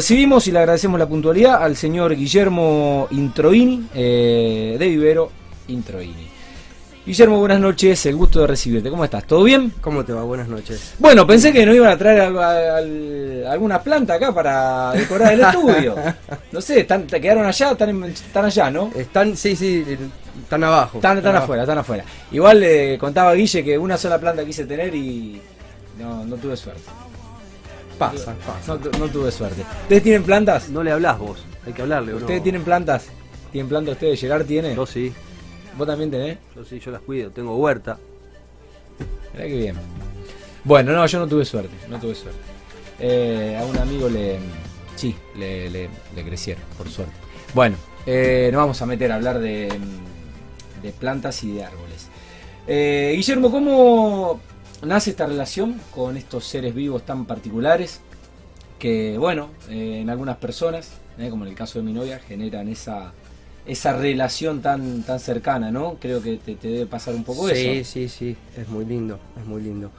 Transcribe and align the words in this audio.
Recibimos 0.00 0.46
y 0.46 0.52
le 0.52 0.60
agradecemos 0.60 1.00
la 1.00 1.08
puntualidad 1.08 1.64
al 1.64 1.74
señor 1.76 2.14
Guillermo 2.14 3.08
Introini, 3.10 3.88
eh, 3.92 4.76
de 4.78 4.86
Vivero 4.88 5.32
Introini. 5.66 6.28
Guillermo, 7.04 7.40
buenas 7.40 7.58
noches, 7.58 8.06
el 8.06 8.14
gusto 8.14 8.40
de 8.42 8.46
recibirte. 8.46 8.88
¿Cómo 8.88 9.02
estás? 9.04 9.24
¿Todo 9.26 9.42
bien? 9.42 9.72
¿Cómo 9.80 10.04
te 10.04 10.12
va? 10.12 10.22
Buenas 10.22 10.46
noches. 10.46 10.94
Bueno, 11.00 11.26
pensé 11.26 11.52
que 11.52 11.66
nos 11.66 11.74
iban 11.74 11.90
a 11.90 11.98
traer 11.98 12.20
al- 12.20 12.38
al- 12.38 13.46
alguna 13.48 13.82
planta 13.82 14.14
acá 14.14 14.32
para 14.32 14.92
decorar 14.92 15.32
el 15.32 15.40
estudio. 15.40 15.96
No 16.52 16.60
sé, 16.60 16.78
están, 16.82 17.08
te 17.08 17.20
quedaron 17.20 17.44
allá, 17.44 17.72
están, 17.72 17.88
en- 17.90 18.04
están 18.04 18.44
allá, 18.44 18.70
¿no? 18.70 18.92
Están, 18.94 19.36
sí, 19.36 19.56
sí, 19.56 19.84
están 20.40 20.62
abajo. 20.62 20.98
Están, 20.98 21.18
están 21.18 21.34
afuera, 21.34 21.62
están 21.64 21.78
afuera. 21.78 22.04
Igual 22.30 22.60
le 22.60 22.96
contaba 22.96 23.30
a 23.30 23.34
Guille 23.34 23.64
que 23.64 23.76
una 23.76 23.96
sola 23.96 24.20
planta 24.20 24.44
quise 24.44 24.66
tener 24.66 24.94
y 24.94 25.40
no, 25.98 26.24
no 26.26 26.36
tuve 26.36 26.56
suerte. 26.56 26.82
Pasa, 28.00 28.34
pasa. 28.46 28.78
No, 28.92 28.98
no 28.98 29.08
tuve 29.08 29.30
suerte. 29.30 29.62
¿Ustedes 29.82 30.02
tienen 30.02 30.22
plantas? 30.24 30.68
No 30.70 30.82
le 30.82 30.90
hablas 30.90 31.18
vos, 31.18 31.44
hay 31.66 31.72
que 31.72 31.82
hablarle. 31.82 32.14
¿Ustedes 32.14 32.42
tienen 32.42 32.64
plantas? 32.64 33.06
¿Tienen 33.52 33.68
plantas 33.68 33.92
ustedes? 33.94 34.20
¿Gerard 34.20 34.46
tiene? 34.46 34.74
Yo 34.74 34.86
sí, 34.86 35.12
¿Vos 35.76 35.86
también 35.86 36.10
tenés? 36.10 36.38
yo 36.56 36.64
sí, 36.64 36.80
yo 36.80 36.90
las 36.90 37.00
cuido, 37.02 37.30
tengo 37.30 37.56
huerta. 37.56 37.98
Mirá 39.34 39.46
que 39.46 39.56
bien. 39.56 39.76
Bueno, 40.64 40.92
no, 40.92 41.06
yo 41.06 41.18
no 41.20 41.26
tuve 41.28 41.44
suerte, 41.44 41.70
no 41.88 41.98
tuve 41.98 42.14
suerte. 42.14 42.38
Eh, 42.98 43.56
a 43.60 43.64
un 43.64 43.76
amigo 43.78 44.08
le. 44.08 44.38
Sí, 44.96 45.14
le, 45.36 45.70
le- 45.70 45.88
le 46.14 46.24
crecieron, 46.24 46.62
por 46.76 46.88
suerte. 46.90 47.14
Bueno, 47.54 47.76
eh, 48.06 48.50
nos 48.52 48.60
vamos 48.60 48.82
a 48.82 48.86
meter 48.86 49.10
a 49.12 49.14
hablar 49.14 49.38
de, 49.38 49.68
de 50.82 50.90
plantas 50.92 51.42
y 51.44 51.52
de 51.52 51.64
árboles. 51.64 52.08
Eh, 52.66 53.12
Guillermo, 53.16 53.50
¿cómo 53.50 54.40
nace 54.82 55.10
esta 55.10 55.26
relación 55.26 55.80
con 55.94 56.16
estos 56.16 56.44
seres 56.46 56.74
vivos 56.74 57.04
tan 57.04 57.24
particulares? 57.26 58.00
Que, 58.78 59.18
bueno, 59.18 59.48
eh, 59.68 60.00
en 60.00 60.08
algunas 60.10 60.38
personas, 60.38 60.88
eh, 61.18 61.28
como 61.28 61.44
en 61.44 61.50
el 61.50 61.56
caso 61.56 61.78
de 61.78 61.84
mi 61.84 61.92
novia, 61.92 62.18
generan 62.18 62.66
esa, 62.68 63.12
esa 63.66 63.92
relación 63.96 64.62
tan, 64.62 65.02
tan 65.02 65.20
cercana, 65.20 65.70
¿no? 65.70 65.96
Creo 66.00 66.22
que 66.22 66.38
te, 66.38 66.54
te 66.56 66.68
debe 66.68 66.86
pasar 66.86 67.14
un 67.14 67.24
poco 67.24 67.48
sí, 67.48 67.54
eso. 67.66 67.90
sí, 67.90 68.08
sí, 68.08 68.36
es 68.56 68.68
muy 68.68 68.86
lindo, 68.86 69.18
es 69.38 69.44
muy 69.46 69.60
lindo. 69.62 69.90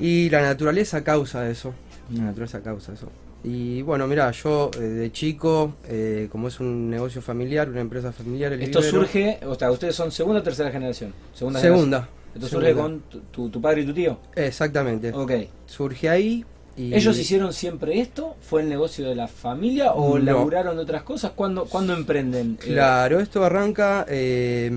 Y 0.00 0.28
la 0.30 0.42
naturaleza 0.42 1.04
causa 1.04 1.48
eso, 1.48 1.72
la 2.12 2.24
naturaleza 2.24 2.60
causa 2.62 2.92
eso. 2.94 3.10
Y 3.44 3.80
bueno, 3.82 4.08
mira, 4.08 4.28
yo 4.32 4.72
eh, 4.74 4.80
de 4.80 5.12
chico, 5.12 5.76
eh, 5.86 6.28
como 6.32 6.48
es 6.48 6.58
un 6.58 6.90
negocio 6.90 7.22
familiar, 7.22 7.68
una 7.70 7.80
empresa 7.80 8.10
familiar, 8.10 8.52
el 8.52 8.60
Esto 8.62 8.80
vivero- 8.80 8.90
surge, 9.02 9.38
o 9.46 9.54
sea, 9.54 9.70
ustedes 9.70 9.94
son 9.94 10.10
segunda 10.10 10.40
o 10.40 10.42
tercera 10.42 10.72
generación. 10.72 11.14
Segunda. 11.32 11.60
Segunda. 11.60 11.96
generación. 11.98 12.15
Esto 12.36 12.48
surge 12.48 12.74
con 12.74 13.00
tu, 13.32 13.48
tu- 13.50 13.60
padre 13.60 13.82
y 13.82 13.86
tu 13.86 13.92
tío. 13.94 14.18
Exactamente. 14.34 15.12
Ok. 15.12 15.32
Surge 15.66 16.08
ahí 16.08 16.44
y... 16.76 16.94
¿Ellos 16.94 17.18
hicieron 17.18 17.52
siempre 17.52 18.00
esto? 18.00 18.36
¿Fue 18.40 18.62
el 18.62 18.68
negocio 18.68 19.08
de 19.08 19.14
la 19.14 19.28
familia 19.28 19.92
o 19.92 20.18
No. 20.18 20.24
laburaron 20.24 20.76
de 20.76 20.82
otras 20.82 21.02
cosas? 21.02 21.32
¿Cuándo, 21.34 21.64
cuándo 21.64 21.94
emprenden? 21.94 22.58
Eh, 22.62 22.66
Claro, 22.66 23.18
esto 23.20 23.44
arranca. 23.44 24.04
eh, 24.08 24.70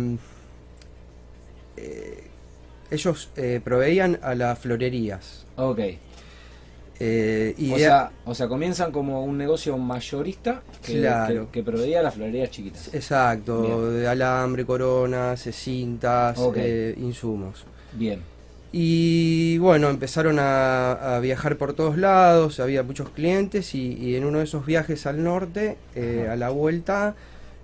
eh, 1.77 2.23
ellos 2.91 3.29
eh, 3.35 3.61
proveían 3.63 4.19
a 4.21 4.33
las 4.35 4.57
florerías. 4.59 5.45
ok. 5.57 5.79
Eh, 6.99 7.53
y 7.57 7.71
O 7.71 7.77
sea, 7.77 8.11
o 8.25 8.35
sea, 8.35 8.47
comienzan 8.47 8.91
como 8.91 9.23
un 9.23 9.37
negocio 9.37 9.77
mayorista 9.77 10.61
que, 10.85 10.99
Claro. 10.99 11.45
que, 11.51 11.59
que 11.59 11.63
proveía 11.63 12.01
a 12.01 12.03
las 12.03 12.15
florerías 12.15 12.51
chiquitas. 12.51 12.93
exacto, 12.93 13.61
Bien. 13.61 13.99
de 14.01 14.07
alambre, 14.07 14.65
coronas, 14.65 15.45
eh, 15.47 15.51
cintas, 15.53 16.37
eh, 16.55 16.95
insumos. 16.97 17.65
Bien. 17.93 18.21
Y 18.71 19.57
bueno, 19.57 19.89
empezaron 19.89 20.37
a, 20.39 21.15
a 21.15 21.19
viajar 21.19 21.57
por 21.57 21.73
todos 21.73 21.97
lados, 21.97 22.59
había 22.59 22.83
muchos 22.83 23.09
clientes 23.09 23.73
y, 23.73 23.93
y 23.93 24.15
en 24.15 24.25
uno 24.25 24.37
de 24.39 24.43
esos 24.43 24.65
viajes 24.65 25.07
al 25.07 25.23
norte, 25.23 25.77
eh, 25.95 26.27
a 26.29 26.35
la 26.35 26.49
vuelta, 26.49 27.15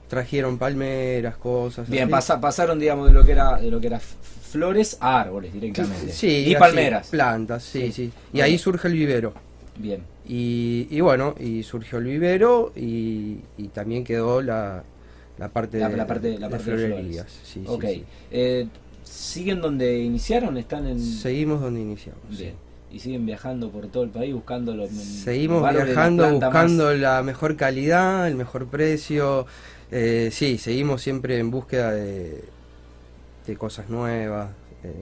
trajeron 0.07 0.57
palmeras, 0.57 1.35
cosas. 1.37 1.89
Bien, 1.89 2.09
pasa- 2.09 2.39
pasaron, 2.39 2.79
digamos, 2.79 3.07
de 3.07 3.13
lo 3.13 3.25
que 3.25 3.31
era 3.33 3.57
de 3.57 3.69
lo 3.71 3.79
que 3.81 3.87
era 3.87 3.99
flores 3.99 4.97
a 4.99 5.19
árboles 5.21 5.51
directamente. 5.53 6.11
Sí, 6.11 6.45
y 6.47 6.55
palmeras. 6.55 7.07
plantas, 7.09 7.63
sí, 7.63 7.87
Sí. 7.87 7.91
sí. 7.91 8.11
Y 8.33 8.41
ahí 8.41 8.57
surge 8.57 8.87
el 8.87 8.93
vivero. 8.93 9.33
Bien. 9.77 10.01
Y, 10.27 10.87
y 10.89 11.01
bueno, 11.01 11.35
y 11.39 11.63
surgió 11.63 11.97
el 11.99 12.05
vivero 12.05 12.71
y, 12.75 13.39
y 13.57 13.67
también 13.73 14.03
quedó 14.03 14.41
la, 14.41 14.83
la 15.37 15.49
parte 15.49 15.79
La, 15.79 15.89
de, 15.89 15.97
la 15.97 16.07
parte, 16.07 16.39
la 16.39 16.47
de 16.47 16.51
parte 16.55 16.71
de 16.71 16.77
florerías. 16.87 17.27
Sí, 17.43 17.63
ok. 17.67 17.83
sí. 17.85 18.03
Eh, 18.31 18.67
¿Siguen 19.03 19.61
donde 19.61 19.99
iniciaron? 19.99 20.57
¿Están 20.57 20.87
en...? 20.87 20.99
Seguimos 20.99 21.61
donde 21.61 21.81
iniciamos. 21.81 22.21
sí. 22.31 22.43
Bien. 22.43 22.65
Y 22.91 22.99
siguen 22.99 23.25
viajando 23.25 23.69
por 23.71 23.87
todo 23.87 24.03
el 24.03 24.09
país 24.09 24.33
buscando 24.33 24.73
los 24.73 24.89
Seguimos 24.89 25.61
viajando, 25.69 26.31
buscando 26.39 26.85
más- 26.85 26.97
la 26.97 27.21
mejor 27.23 27.57
calidad, 27.57 28.25
el 28.27 28.35
mejor 28.35 28.67
precio. 28.67 29.45
Eh, 29.91 30.29
sí, 30.31 30.57
seguimos 30.57 31.01
siempre 31.01 31.37
en 31.39 31.51
búsqueda 31.51 31.91
de, 31.91 32.43
de 33.47 33.57
cosas 33.57 33.89
nuevas. 33.89 34.49
eh, 34.83 34.93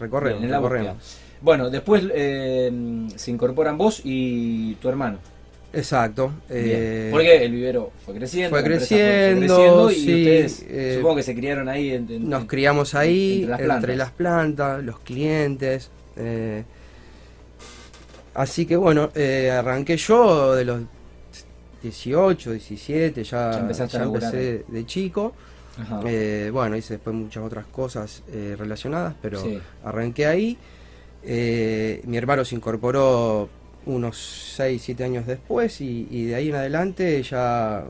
recorremos, 0.00 0.40
Bien, 0.40 0.50
la 0.50 0.58
recorremos. 0.58 0.96
Bueno, 1.40 1.68
después 1.70 2.04
eh, 2.14 2.72
se 3.16 3.30
incorporan 3.30 3.76
vos 3.76 4.00
y 4.04 4.74
tu 4.76 4.88
hermano. 4.88 5.18
Exacto. 5.72 6.32
Eh, 6.48 7.08
Porque 7.10 7.44
el 7.44 7.52
vivero 7.52 7.90
fue 8.04 8.14
creciendo, 8.14 8.50
fue 8.50 8.62
creciendo, 8.62 9.90
y 9.90 9.94
sí, 9.94 10.00
ustedes 10.14 10.64
eh, 10.68 10.94
supongo 10.96 11.16
que 11.16 11.22
se 11.24 11.34
criaron 11.34 11.68
ahí. 11.68 11.90
En, 11.90 12.10
en- 12.10 12.28
Nos 12.30 12.44
criamos 12.46 12.94
ahí, 12.94 13.42
entre 13.42 13.48
las 13.50 13.60
entre 13.60 13.66
plantas. 13.66 13.96
las 13.96 14.10
plantas, 14.12 14.84
los 14.84 14.98
clientes. 15.00 15.90
eh, 16.16 16.64
así 18.34 18.66
que 18.66 18.76
bueno, 18.76 19.10
eh, 19.14 19.50
arranqué 19.50 19.96
yo 19.96 20.54
de 20.54 20.64
los 20.64 20.82
18, 21.84 22.50
17, 22.52 23.22
ya, 23.24 23.50
Ya 23.52 23.58
empezaste 23.60 23.98
ya 23.98 24.04
empecé 24.04 24.64
de 24.66 24.86
chico. 24.86 25.32
Ajá. 25.78 26.00
Eh, 26.06 26.50
bueno, 26.52 26.76
hice 26.76 26.94
después 26.94 27.14
muchas 27.14 27.44
otras 27.44 27.66
cosas 27.66 28.22
eh, 28.32 28.54
relacionadas, 28.58 29.14
pero 29.20 29.40
Sí. 29.42 29.58
arranqué 29.84 30.26
ahí. 30.26 30.56
Eh, 31.22 32.00
mi 32.06 32.16
hermano 32.16 32.44
se 32.44 32.54
incorporó 32.54 33.48
unos 33.86 34.16
6, 34.56 34.80
7 34.82 35.04
años 35.04 35.26
después 35.26 35.80
y, 35.80 36.06
y 36.10 36.24
de 36.26 36.34
ahí 36.36 36.48
en 36.48 36.54
adelante 36.54 37.22
ya 37.22 37.84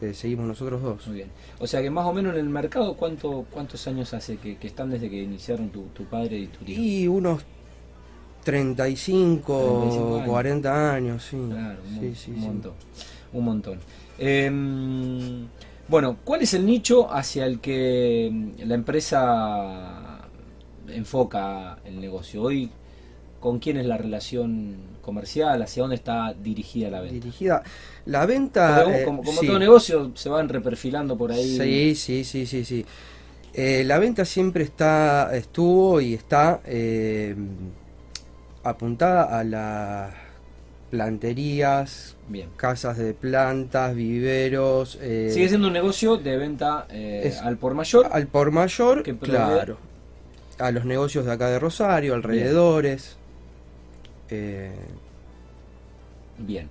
eh, 0.00 0.12
seguimos 0.14 0.46
nosotros 0.46 0.82
dos. 0.82 1.06
Muy 1.06 1.16
bien. 1.16 1.28
O 1.58 1.66
sea 1.66 1.80
que 1.82 1.90
más 1.90 2.04
o 2.06 2.12
menos 2.12 2.34
en 2.34 2.40
el 2.40 2.48
mercado, 2.48 2.94
¿cuánto, 2.94 3.46
¿cuántos 3.50 3.86
años 3.88 4.12
hace 4.14 4.36
que, 4.36 4.56
que 4.58 4.66
están 4.66 4.90
desde 4.90 5.08
que 5.10 5.22
iniciaron 5.22 5.70
tu, 5.70 5.84
tu 5.94 6.04
padre 6.04 6.38
y 6.38 6.46
tu 6.48 6.64
tío? 6.64 6.78
Y 6.78 7.08
unos 7.08 7.42
35, 8.44 9.80
35 9.80 10.14
años. 10.16 10.28
40 10.28 10.94
años, 10.94 11.24
sí. 11.28 11.36
Claro, 11.50 11.78
un, 11.88 12.00
sí, 12.00 12.14
sí, 12.14 12.30
un 12.32 12.62
sí. 12.62 12.68
Un 13.32 13.44
montón. 13.44 13.78
Em, 14.18 15.46
bueno, 15.88 16.18
¿cuál 16.24 16.42
es 16.42 16.54
el 16.54 16.66
nicho 16.66 17.12
hacia 17.12 17.46
el 17.46 17.60
que 17.60 18.30
mm, 18.32 18.50
la 18.66 18.74
empresa 18.74 20.28
enfoca 20.88 21.78
el 21.84 22.00
negocio? 22.00 22.42
Hoy, 22.42 22.70
¿con 23.40 23.58
quién 23.58 23.76
es 23.76 23.86
la 23.86 23.96
relación 23.96 24.76
comercial? 25.02 25.62
¿Hacia 25.62 25.82
dónde 25.82 25.96
está 25.96 26.34
dirigida 26.34 26.90
la 26.90 27.00
venta? 27.00 27.14
Dirigida. 27.14 27.62
La 28.06 28.26
venta. 28.26 28.84
Eh, 29.00 29.04
como 29.04 29.22
como 29.22 29.40
sí. 29.40 29.46
todo 29.46 29.58
negocio, 29.58 30.12
se 30.14 30.28
van 30.28 30.48
reperfilando 30.48 31.16
por 31.16 31.32
ahí. 31.32 31.56
Sí, 31.56 31.94
sí, 31.94 32.24
sí, 32.24 32.46
sí, 32.46 32.64
sí. 32.64 32.84
Eh, 33.54 33.84
la 33.84 33.98
venta 33.98 34.24
siempre 34.24 34.64
está, 34.64 35.34
estuvo 35.34 36.00
y 36.00 36.12
está 36.12 36.60
eh, 36.66 37.34
apuntada 38.62 39.38
a 39.38 39.44
las 39.44 40.25
planterías, 40.90 42.16
Bien. 42.28 42.48
casas 42.56 42.96
de 42.98 43.12
plantas, 43.14 43.94
viveros. 43.94 44.98
eh, 45.00 45.30
Sigue 45.32 45.48
siendo 45.48 45.66
un 45.68 45.72
negocio 45.72 46.16
de 46.16 46.36
venta 46.36 46.86
eh, 46.90 47.22
es- 47.24 47.40
al 47.40 47.56
por 47.56 47.74
mayor. 47.74 48.08
al 48.10 48.26
por 48.26 48.50
mayor, 48.50 49.02
que 49.02 49.16
claro. 49.16 49.78
A 50.58 50.70
los 50.70 50.84
negocios 50.86 51.26
de 51.26 51.32
acá 51.32 51.48
de 51.50 51.58
Rosario, 51.58 52.14
alrededores. 52.14 53.16
eh, 54.30 54.72
Bien. 56.38 56.68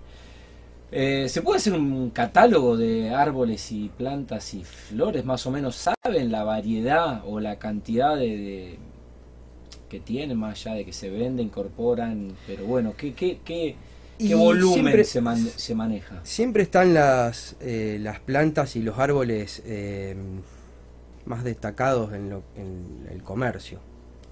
Eh, 0.91 1.27
¿Se 1.29 1.41
puede 1.41 1.57
hacer 1.57 1.73
un 1.73 2.09
catálogo 2.11 2.77
de 2.77 3.09
árboles 3.13 3.71
y 3.71 3.89
plantas 3.89 4.53
y 4.53 4.63
flores? 4.63 5.25
Más 5.25 5.45
o 5.45 5.51
menos 5.51 5.75
saben 6.03 6.31
la 6.31 6.43
variedad 6.43 7.21
o 7.25 7.39
la 7.39 7.57
cantidad 7.57 8.15
de, 8.15 8.27
de- 8.37 8.79
que 9.89 9.99
tienen, 9.99 10.37
más 10.37 10.65
allá 10.65 10.75
de 10.77 10.85
que 10.85 10.93
se 10.93 11.09
vende, 11.09 11.43
incorporan, 11.43 12.29
pero 12.47 12.65
bueno, 12.65 12.93
¿qué, 12.97 13.13
qué, 13.13 13.39
qué, 13.43 13.75
Y 14.17 14.29
qué 14.29 14.35
volumen 14.35 14.73
siempre- 14.83 15.03
se, 15.03 15.21
man- 15.21 15.49
se 15.55 15.75
maneja? 15.75 16.19
Siempre 16.23 16.63
están 16.63 16.93
las, 16.93 17.55
eh, 17.59 17.97
las 18.01 18.19
plantas 18.19 18.75
y 18.75 18.81
los 18.81 18.97
árboles 18.97 19.61
eh, 19.65 20.15
más 21.25 21.43
destacados 21.43 22.13
en, 22.13 22.29
lo- 22.29 22.43
en 22.55 23.07
el 23.11 23.21
comercio. 23.23 23.79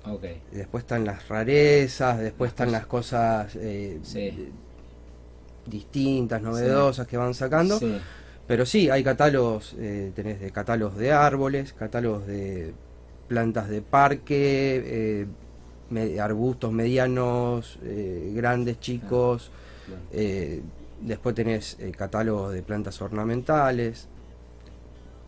Ok, 0.06 0.24
Después 0.52 0.84
están 0.84 1.06
las 1.06 1.28
rarezas, 1.30 2.20
después 2.20 2.50
están 2.52 2.72
las 2.72 2.86
cosas 2.86 3.56
eh, 3.56 4.00
Sí. 4.04 4.50
distintas, 5.66 6.42
novedosas 6.42 7.08
que 7.08 7.18
van 7.18 7.34
sacando. 7.34 7.80
sí, 7.80 7.98
Pero 8.48 8.66
sí, 8.66 8.90
hay 8.90 9.04
catálogos, 9.04 9.76
eh, 9.80 10.12
tenés 10.16 10.42
de 10.42 10.52
catálogos 10.52 10.98
de 10.98 11.12
árboles, 11.14 11.72
catálogos 11.74 12.28
de 12.28 12.74
plantas 13.30 13.70
de 13.70 13.82
parque, 13.82 15.26
arbustos 16.20 16.72
medianos, 16.74 17.80
grandes, 18.34 18.80
chicos, 18.82 19.50
claro. 19.50 19.64
Eh, 20.12 20.62
después 21.02 21.36
tenés 21.36 21.78
eh, 21.80 21.92
catálogo 21.92 22.50
de 22.52 22.62
plantas 22.64 23.02
ornamentales, 23.02 24.08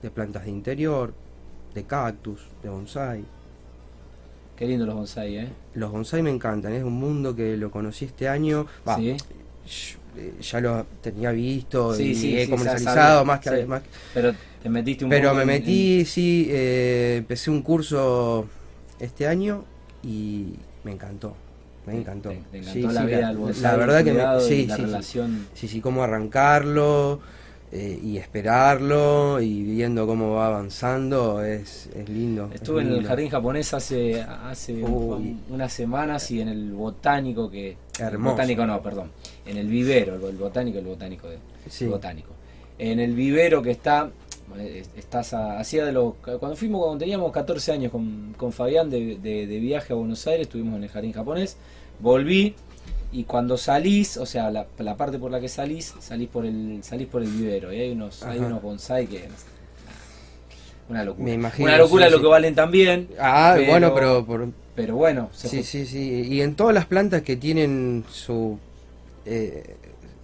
de 0.02 0.12
plantas 0.12 0.46
de 0.46 0.52
interior, 0.52 1.14
de 1.74 1.84
cactus, 1.84 2.42
de 2.64 2.70
bonsai. 2.70 3.24
Qué 4.56 4.66
lindo 4.68 4.86
los 4.86 4.96
bonsai, 4.96 5.38
¿eh? 5.38 5.50
Los 5.74 5.92
bonsai 5.92 6.22
me 6.22 6.30
encantan, 6.30 6.72
es 6.74 6.84
un 6.84 6.94
mundo 6.94 7.36
que 7.36 7.58
lo 7.58 7.70
conocí 7.72 8.06
este 8.06 8.30
año. 8.30 8.66
Sí. 8.96 9.16
eh, 10.18 10.34
ya 10.40 10.62
lo 10.62 10.86
tenía 11.02 11.32
visto 11.32 11.94
Sí, 11.94 12.12
y 12.12 12.16
sí, 12.16 12.38
he 12.38 12.46
sí, 12.46 12.52
comercializado 12.52 13.26
más 13.26 13.40
que, 13.42 13.50
sí. 13.62 13.66
más- 13.68 13.82
Pero 14.14 14.32
te 14.64 14.70
metiste 14.70 15.04
un 15.04 15.10
pero 15.10 15.34
me 15.34 15.42
en- 15.42 15.48
metí, 15.48 16.06
sí, 16.06 16.48
eh, 16.50 17.16
empecé 17.18 17.52
un 17.52 17.62
curso 17.62 18.46
este 19.00 19.28
año 19.28 19.66
y 20.04 20.54
me 20.86 20.94
encantó, 20.94 21.36
me 21.88 21.94
en- 21.94 22.00
encantó. 22.00 22.30
Te, 22.30 22.36
te 22.52 22.58
encantó 22.60 22.74
Sí, 22.74 22.82
la 22.82 23.02
sí, 23.02 23.08
vida 23.08 23.34
la, 23.34 23.52
la 23.72 23.76
verdad 23.78 24.04
que 24.04 24.14
me, 24.14 24.20
sí, 24.42 24.66
la 24.68 24.76
sí, 24.76 24.82
relación. 24.82 25.48
Sí, 25.54 25.68
sí, 25.68 25.82
cómo 25.82 26.04
arrancarlo 26.04 27.20
eh, 27.72 28.00
y 28.02 28.18
esperarlo 28.18 29.42
y 29.42 29.64
viendo 29.64 30.06
cómo 30.08 30.34
va 30.36 30.48
avanzando 30.48 31.44
es, 31.44 31.90
es 31.96 32.08
lindo. 32.08 32.48
es 32.54 32.62
Estuve 32.62 32.82
en 32.84 32.92
el 32.94 33.06
jardín 33.06 33.30
japonés 33.30 33.74
hace, 33.74 34.22
hace 34.22 34.82
unas 34.84 35.74
semanas 35.74 36.30
y 36.32 36.42
en 36.42 36.48
el 36.50 36.72
botánico 36.74 37.50
que... 37.50 37.76
Hermoso. 38.00 38.36
Botánico 38.36 38.66
no, 38.66 38.82
perdón. 38.82 39.12
En 39.46 39.58
el 39.58 39.68
vivero, 39.68 40.16
el, 40.30 40.38
botánico, 40.38 40.78
el 40.80 40.86
botánico 40.86 41.28
de, 41.28 41.38
el 41.82 41.90
botánico. 41.90 42.30
En 42.78 43.00
el 43.00 43.14
vivero 43.14 43.62
que 43.62 43.72
está, 43.72 44.10
estás 44.98 45.34
a- 45.34 45.60
hacía 45.60 45.86
de 45.86 45.92
los, 45.92 46.14
cuando 46.16 46.56
fuimos, 46.56 46.82
cuando 46.84 47.00
teníamos 47.00 47.32
14 47.32 47.72
años 47.72 47.92
con, 47.92 48.34
con 48.38 48.52
Fabián 48.52 48.90
de, 48.90 49.18
de- 49.18 49.48
de 49.48 49.60
viaje 49.60 49.94
a 49.94 49.96
Buenos 49.96 50.26
Aires, 50.28 50.48
estuvimos 50.48 50.76
en 50.78 50.84
el 50.84 50.90
jardín 50.90 51.14
japonés, 51.14 51.58
volví 52.00 52.56
y 53.12 53.24
cuando 53.24 53.58
salís, 53.58 54.18
o 54.18 54.26
sea, 54.26 54.52
la, 54.52 54.68
la 54.80 54.98
parte 54.98 55.18
por 55.18 55.32
la 55.32 55.40
que 55.40 55.48
salís, 55.50 55.94
salís 56.00 56.28
por 56.30 56.46
el, 56.46 56.80
salís 56.84 57.08
por 57.08 57.22
el 57.24 57.30
vivero 57.30 57.72
y 57.72 57.80
hay 57.80 57.92
unos, 57.92 58.24
hay 58.24 58.40
unos 58.40 58.62
bonsai 58.62 59.08
que 59.08 59.28
una 60.90 61.04
locura. 61.04 61.26
Me 61.26 61.34
imagino, 61.34 61.68
una 61.68 61.78
locura 61.78 62.06
sí, 62.06 62.12
lo 62.12 62.18
sí. 62.18 62.24
que 62.24 62.30
valen 62.30 62.56
también. 62.56 63.08
Ah, 63.20 63.58
bueno, 63.68 63.94
pero 63.96 64.26
por, 64.26 64.50
pero 64.76 64.96
bueno, 64.96 65.30
se 65.34 65.48
Sí, 65.50 65.64
sí, 65.64 65.86
sí. 65.86 66.28
Y 66.30 66.42
en 66.42 66.56
todas 66.56 66.74
las 66.76 66.86
plantas 66.86 67.22
que 67.24 67.36
tienen 67.38 68.04
su 68.12 68.60
eh, 69.26 69.76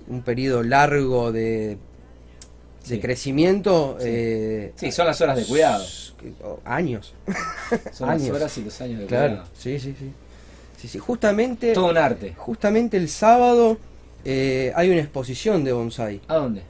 un 0.08 0.22
periodo 0.22 0.62
largo 0.62 1.32
de, 1.32 1.40
de 1.72 1.78
Sí. 2.84 3.00
crecimiento, 3.00 3.98
Sí. 4.00 4.06
eh, 4.08 4.74
sí, 4.76 4.92
son 4.92 5.08
las 5.08 5.20
horas 5.22 5.38
de 5.38 5.46
cuidado. 5.46 5.84
años. 6.66 7.14
Son 7.94 8.10
las 8.10 8.22
horas 8.30 8.58
y 8.58 8.64
los 8.64 8.82
años 8.82 9.00
de 9.00 9.06
Claro. 9.08 9.30
cuidado. 9.30 9.50
Sí, 9.58 9.80
sí, 9.80 9.96
sí. 9.98 10.12
Sí, 10.82 10.88
sí. 10.88 10.98
Justamente, 10.98 11.74
Todo 11.74 11.92
un 11.92 11.98
arte. 11.98 12.34
justamente 12.36 12.98
el 12.98 13.08
sábado 13.08 13.78
eh, 14.26 14.72
hay 14.76 14.90
una 14.90 15.00
exposición 15.02 15.64
de 15.64 15.74
bonsai. 15.74 16.22
¿A 16.28 16.36
dónde? 16.38 16.64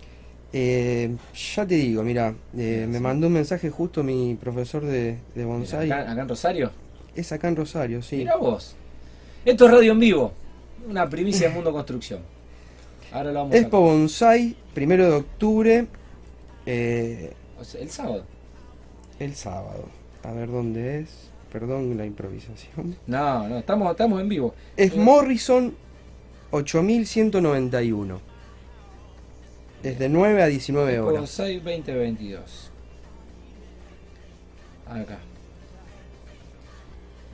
Eh, 0.52 1.16
ya 1.56 1.66
te 1.66 1.75
digo, 1.75 2.04
mira, 2.04 2.34
eh, 2.58 2.86
me 2.90 3.00
mandó 3.00 3.28
un 3.28 3.34
mensaje 3.34 3.69
justo 3.69 4.04
mi 4.04 4.36
profesor 4.36 4.84
de, 4.84 5.18
de 5.34 5.46
bonsai. 5.46 5.90
Acá, 5.90 6.12
acá 6.12 6.22
en 6.24 6.28
Rosario. 6.28 6.72
Es 7.16 7.31
acá 7.31 7.48
en 7.48 7.56
Rosario, 7.56 8.02
sí. 8.02 8.18
Mira 8.18 8.36
vos. 8.36 8.75
Esto 9.46 9.66
es 9.66 9.72
radio 9.72 9.94
en 9.94 10.00
vivo. 10.00 10.34
Una 10.90 11.10
primicia 11.10 11.48
del 11.48 11.56
mundo 11.56 11.72
construcción. 11.72 12.19
Ahora 13.13 13.31
lo 13.31 13.40
vamos 13.40 13.56
Expo 13.56 13.80
Bonsai, 13.80 14.56
primero 14.74 15.06
de 15.06 15.13
octubre, 15.13 15.88
a. 16.68 17.34
o 17.60 17.63
sea, 17.63 17.81
el 17.81 17.90
sábado. 17.90 18.24
el 19.19 19.36
sábado. 19.36 19.86
A 20.24 20.31
ver 20.34 20.52
dónde 20.52 21.00
es. 21.00 21.31
Perdón 21.51 21.98
la 21.98 22.06
improvisación. 22.06 22.95
No, 23.07 23.48
no, 23.48 23.57
estamos, 23.57 23.92
estamos 23.92 24.21
en 24.21 24.30
vivo. 24.30 24.56
Es 24.77 24.94
Eh, 24.94 24.98
Morrison 24.98 25.74
8191. 26.51 28.19
Es 29.83 30.00
de 30.00 30.09
9 30.09 30.44
a 30.44 30.45
19 30.45 30.92
Expo 30.94 31.07
horas. 31.07 31.19
Bonsai 31.21 31.56
2022. 31.59 32.71
Acá. 34.88 35.18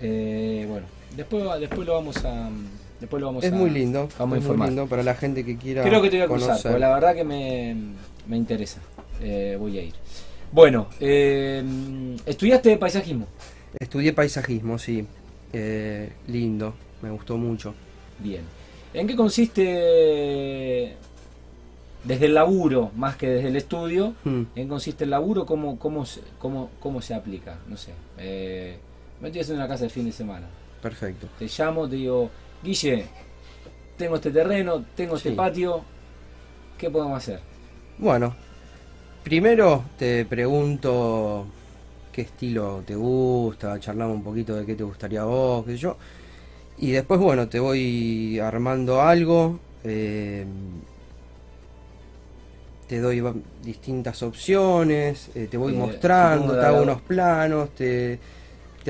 Eh, 0.02 0.66
bueno, 0.70 0.86
después, 1.16 1.44
después 1.60 1.86
lo 1.88 1.94
vamos 1.94 2.24
a. 2.26 2.50
Después 3.00 3.20
lo 3.22 3.28
vamos 3.28 3.44
Es 3.44 3.52
a- 3.52 3.56
muy 3.56 3.70
lindo. 3.70 4.08
Vamos 4.18 4.38
a 4.38 4.42
es 4.42 4.48
muy 4.48 4.66
lindo 4.68 4.88
para 4.88 5.04
la 5.04 5.14
gente 5.16 5.44
que 5.46 5.58
quiera 5.58 5.84
Creo 5.84 6.02
que 6.02 6.10
te 6.10 6.18
voy 6.18 6.26
a 6.26 6.28
cruzar, 6.28 6.48
conocer. 6.50 6.72
porque 6.72 6.80
la 6.80 6.94
verdad 6.94 7.16
que 7.16 7.24
me, 7.24 7.76
me 8.28 8.38
interesa. 8.38 8.80
Eh, 9.22 9.56
voy 9.60 9.78
a 9.78 9.84
ir. 9.84 9.94
Bueno, 10.52 10.88
eh, 11.00 11.64
estudiaste 12.26 12.78
paisajismo. 12.78 13.28
Estudié 13.80 14.14
paisajismo, 14.14 14.78
sí. 14.80 15.06
Eh, 15.54 16.12
lindo, 16.28 16.74
me 17.02 17.10
gustó 17.12 17.38
mucho. 17.38 17.74
Bien. 18.20 18.42
¿En 18.94 19.08
qué 19.08 19.16
consiste, 19.16 20.96
desde 22.04 22.26
el 22.26 22.34
laburo, 22.34 22.92
más 22.96 23.16
que 23.16 23.28
desde 23.30 23.50
el 23.50 23.56
estudio, 23.56 24.16
Hmm. 24.24 24.44
en 24.56 24.64
qué 24.64 24.68
consiste 24.68 25.04
el 25.04 25.12
laburo? 25.12 25.46
¿Cómo, 25.46 25.78
cómo, 25.78 26.06
se, 26.06 26.22
cómo, 26.40 26.70
cómo 26.80 27.02
se 27.02 27.14
aplica? 27.14 27.60
No 27.68 27.78
sé. 27.78 27.92
Eh, 28.18 28.78
me 29.22 29.28
estoy 29.28 29.42
haciendo 29.42 29.62
una 29.64 29.70
casa 29.70 29.84
de 29.84 29.90
fin 29.90 30.06
de 30.06 30.12
semana. 30.12 30.48
Perfecto. 30.82 31.28
Te 31.38 31.48
llamo, 31.48 31.88
te 31.88 31.96
digo, 31.98 32.30
Guille, 32.64 33.06
tengo 33.98 34.16
este 34.16 34.32
terreno, 34.32 34.84
tengo 34.96 35.16
este 35.18 35.32
patio, 35.32 35.82
¿qué 36.78 36.90
podemos 36.90 37.18
hacer? 37.18 37.40
Bueno, 37.98 38.36
primero 39.24 39.84
te 39.98 40.24
pregunto 40.26 41.46
qué 42.18 42.24
estilo 42.24 42.82
te 42.84 42.96
gusta, 42.96 43.80
charlamos 43.80 44.16
un 44.18 44.24
poquito 44.24 44.56
de 44.56 44.66
qué 44.66 44.74
te 44.76 44.84
gustaría 44.84 45.22
a 45.22 45.26
vos, 45.26 45.64
qué 45.66 45.74
sé 45.74 45.78
yo. 45.78 45.98
Y 46.78 46.92
después, 46.92 47.20
bueno, 47.20 47.50
te 47.50 47.60
voy 47.60 48.40
armando 48.40 49.02
algo, 49.02 49.60
eh, 49.84 50.46
te 52.88 53.00
doy 53.00 53.22
distintas 53.64 54.24
opciones, 54.24 55.30
eh, 55.36 55.48
te 55.50 55.58
voy 55.58 55.74
Eh, 55.74 55.76
mostrando, 55.76 56.58
te 56.58 56.66
hago 56.66 56.82
unos 56.82 57.02
planos, 57.02 57.70
te, 57.76 58.20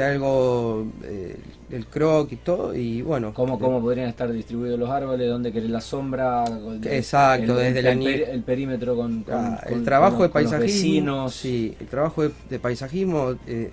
hago 0.03 0.85
eh, 1.03 1.35
el 1.71 1.85
croc 1.87 2.31
y 2.31 2.35
todo, 2.37 2.75
y 2.75 3.01
bueno. 3.01 3.33
¿Cómo, 3.33 3.57
¿Cómo 3.59 3.81
podrían 3.81 4.09
estar 4.09 4.31
distribuidos 4.31 4.79
los 4.79 4.89
árboles? 4.89 5.27
¿Dónde 5.29 5.51
querés 5.51 5.69
la 5.69 5.81
sombra? 5.81 6.43
Exacto, 6.83 7.55
desde 7.55 7.81
la 7.81 7.91
el, 7.91 7.99
ni- 7.99 8.05
peri- 8.05 8.25
el 8.29 8.43
perímetro 8.43 8.95
con, 8.95 9.23
con- 9.23 9.33
Ah, 9.35 9.61
con- 9.67 9.77
el 9.79 9.83
trabajo 9.83 10.23
de 10.23 10.29
paisajismo, 10.29 11.29
sí, 11.29 11.75
el 11.79 11.87
trabajo 11.87 12.23
de, 12.23 12.31
de 12.49 12.59
paisajismo 12.59 13.35
eh, 13.47 13.71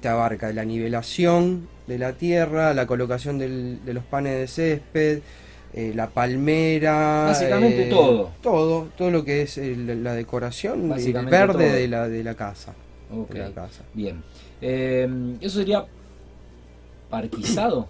te 0.00 0.08
abarca 0.08 0.52
la 0.52 0.64
nivelación 0.64 1.68
de 1.86 1.98
la 1.98 2.12
tierra, 2.14 2.74
la 2.74 2.86
colocación 2.86 3.38
del- 3.38 3.84
de 3.84 3.94
los 3.94 4.04
panes 4.04 4.38
de 4.38 4.46
césped, 4.48 5.20
eh, 5.74 5.92
la 5.94 6.08
palmera, 6.08 7.24
Básicamente 7.28 7.88
eh, 7.88 7.90
todo. 7.90 8.30
todo, 8.42 8.88
todo 8.96 9.10
lo 9.10 9.24
que 9.24 9.42
es 9.42 9.58
el- 9.58 10.02
la 10.04 10.14
decoración 10.14 10.92
el 10.92 11.12
verde 11.26 11.64
todo. 11.66 11.74
de 11.74 11.88
la 11.88 12.08
de 12.08 12.22
la 12.24 12.34
casa, 12.34 12.74
de 13.30 13.38
la 13.38 13.50
casa. 13.50 13.82
Bien. 13.92 14.22
Eh, 14.60 15.36
¿Eso 15.40 15.58
sería 15.58 15.84
parquizado? 17.10 17.88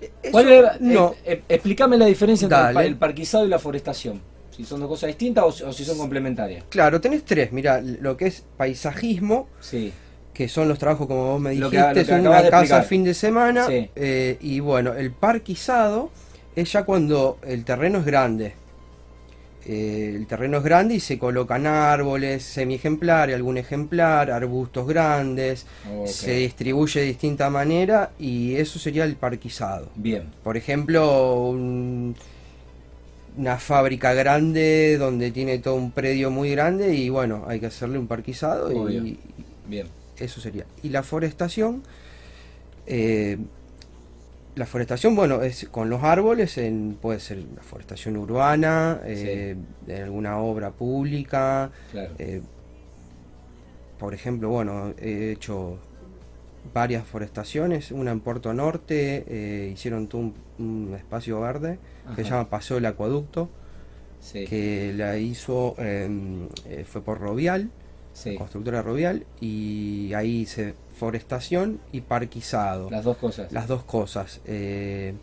Eso, 0.00 0.32
¿Cuál 0.32 0.48
era- 0.48 0.76
no, 0.80 1.12
eh, 1.24 1.32
eh, 1.34 1.42
explícame 1.48 1.96
la 1.96 2.06
diferencia 2.06 2.46
entre 2.46 2.86
el, 2.86 2.96
parquizado 2.96 3.44
y 3.44 3.48
la 3.48 3.58
forestación. 3.58 4.20
Si 4.50 4.64
son 4.64 4.80
dos 4.80 4.88
cosas 4.88 5.08
distintas 5.08 5.44
o, 5.44 5.52
si- 5.52 5.62
o 5.64 5.72
si 5.72 5.84
son 5.84 5.96
complementarias. 5.96 6.64
claro, 6.68 7.00
tenés 7.00 7.24
tres, 7.24 7.52
mira, 7.52 7.80
lo 7.80 8.16
que 8.16 8.26
es 8.26 8.44
paisajismo, 8.56 9.48
Sí. 9.60 9.92
que 10.34 10.48
son 10.48 10.68
los 10.68 10.78
trabajos 10.78 11.06
como 11.06 11.24
vos 11.32 11.40
me 11.40 11.54
Lo 11.54 11.70
que- 11.70 11.76
dijiste, 11.78 12.00
lo 12.16 12.22
que 12.22 12.28
una 12.28 12.50
casa 12.50 12.82
fin 12.82 13.04
de 13.04 13.14
semana. 13.14 13.66
Sí. 13.66 13.90
eh, 13.94 14.38
y 14.40 14.60
bueno, 14.60 14.92
el 14.94 15.12
parquizado 15.12 16.10
es 16.56 16.72
ya 16.72 16.84
cuando 16.84 17.38
el 17.46 17.64
terreno 17.64 18.00
es 18.00 18.04
grande. 18.04 18.54
Eh, 19.64 20.14
el 20.16 20.26
terreno 20.26 20.58
es 20.58 20.64
grande 20.64 20.94
y 20.96 21.00
se 21.00 21.18
colocan 21.18 21.66
árboles, 21.66 22.42
semi-ejemplar, 22.42 23.30
algún 23.30 23.58
ejemplar, 23.58 24.30
arbustos 24.30 24.88
grandes, 24.88 25.66
se 26.06 26.32
distribuye 26.34 27.00
de 27.00 27.06
distinta 27.06 27.48
manera 27.48 28.10
y 28.18 28.56
eso 28.56 28.78
sería 28.80 29.04
el 29.04 29.14
parquizado. 29.14 29.88
Bien. 29.94 30.24
Por 30.42 30.56
ejemplo, 30.56 31.48
un- 31.48 32.16
una 33.36 33.56
fábrica 33.58 34.12
grande 34.14 34.96
donde 34.98 35.30
tiene 35.30 35.58
todo 35.58 35.76
un 35.76 35.92
predio 35.92 36.30
muy 36.30 36.50
grande 36.50 36.94
y 36.94 37.08
bueno, 37.08 37.44
hay 37.46 37.60
que 37.60 37.66
hacerle 37.66 37.98
un 37.98 38.06
parquizado 38.08 38.66
Obvio. 38.68 39.04
y, 39.06 39.18
Bien. 39.68 39.86
eso 40.18 40.40
sería. 40.40 40.66
Y 40.82 40.88
la 40.90 41.02
forestación, 41.02 41.82
eh, 42.86 43.38
la 44.54 44.66
forestación, 44.66 45.14
bueno, 45.16 45.42
es 45.42 45.66
con 45.70 45.88
los 45.88 46.02
árboles, 46.02 46.58
en, 46.58 46.98
puede 47.00 47.20
ser 47.20 47.38
una 47.50 47.62
forestación 47.62 48.16
urbana, 48.16 49.00
eh, 49.04 49.56
en 49.86 50.02
alguna 50.02 50.38
obra 50.38 50.70
pública. 50.72 51.70
Claro. 51.90 52.14
eh, 52.18 52.42
por 53.98 54.14
ejemplo, 54.14 54.48
bueno, 54.48 54.94
he 55.00 55.30
hecho 55.32 55.78
varias 56.74 57.04
forestaciones, 57.06 57.92
una 57.92 58.10
en 58.10 58.20
Puerto 58.20 58.52
Norte, 58.52 59.24
eh, 59.26 59.70
hicieron 59.72 60.08
un, 60.12 60.34
un 60.58 60.94
espacio 60.96 61.40
verde 61.40 61.78
que 62.16 62.24
se 62.24 62.30
llama 62.30 62.50
Paseo 62.50 62.76
del 62.76 62.86
Acueducto, 62.86 63.48
Sí. 64.20 64.44
que 64.46 64.92
la 64.96 65.16
hizo, 65.18 65.74
eh, 65.78 66.08
eh, 66.68 66.84
fue 66.88 67.02
por 67.02 67.18
Rovial 67.20 67.70
sí. 68.12 68.34
constructora 68.36 68.82
Rovial 68.82 69.24
y 69.40 70.12
ahí 70.14 70.42
hice 70.42 70.74
forestación 70.96 71.80
y 71.92 72.00
parquizado. 72.02 72.90
Las 72.90 73.04
dos 73.04 73.16
cosas. 73.16 73.50
Las 73.52 73.66
dos 73.68 73.84
cosas. 73.84 74.40
Eh, 74.46 75.14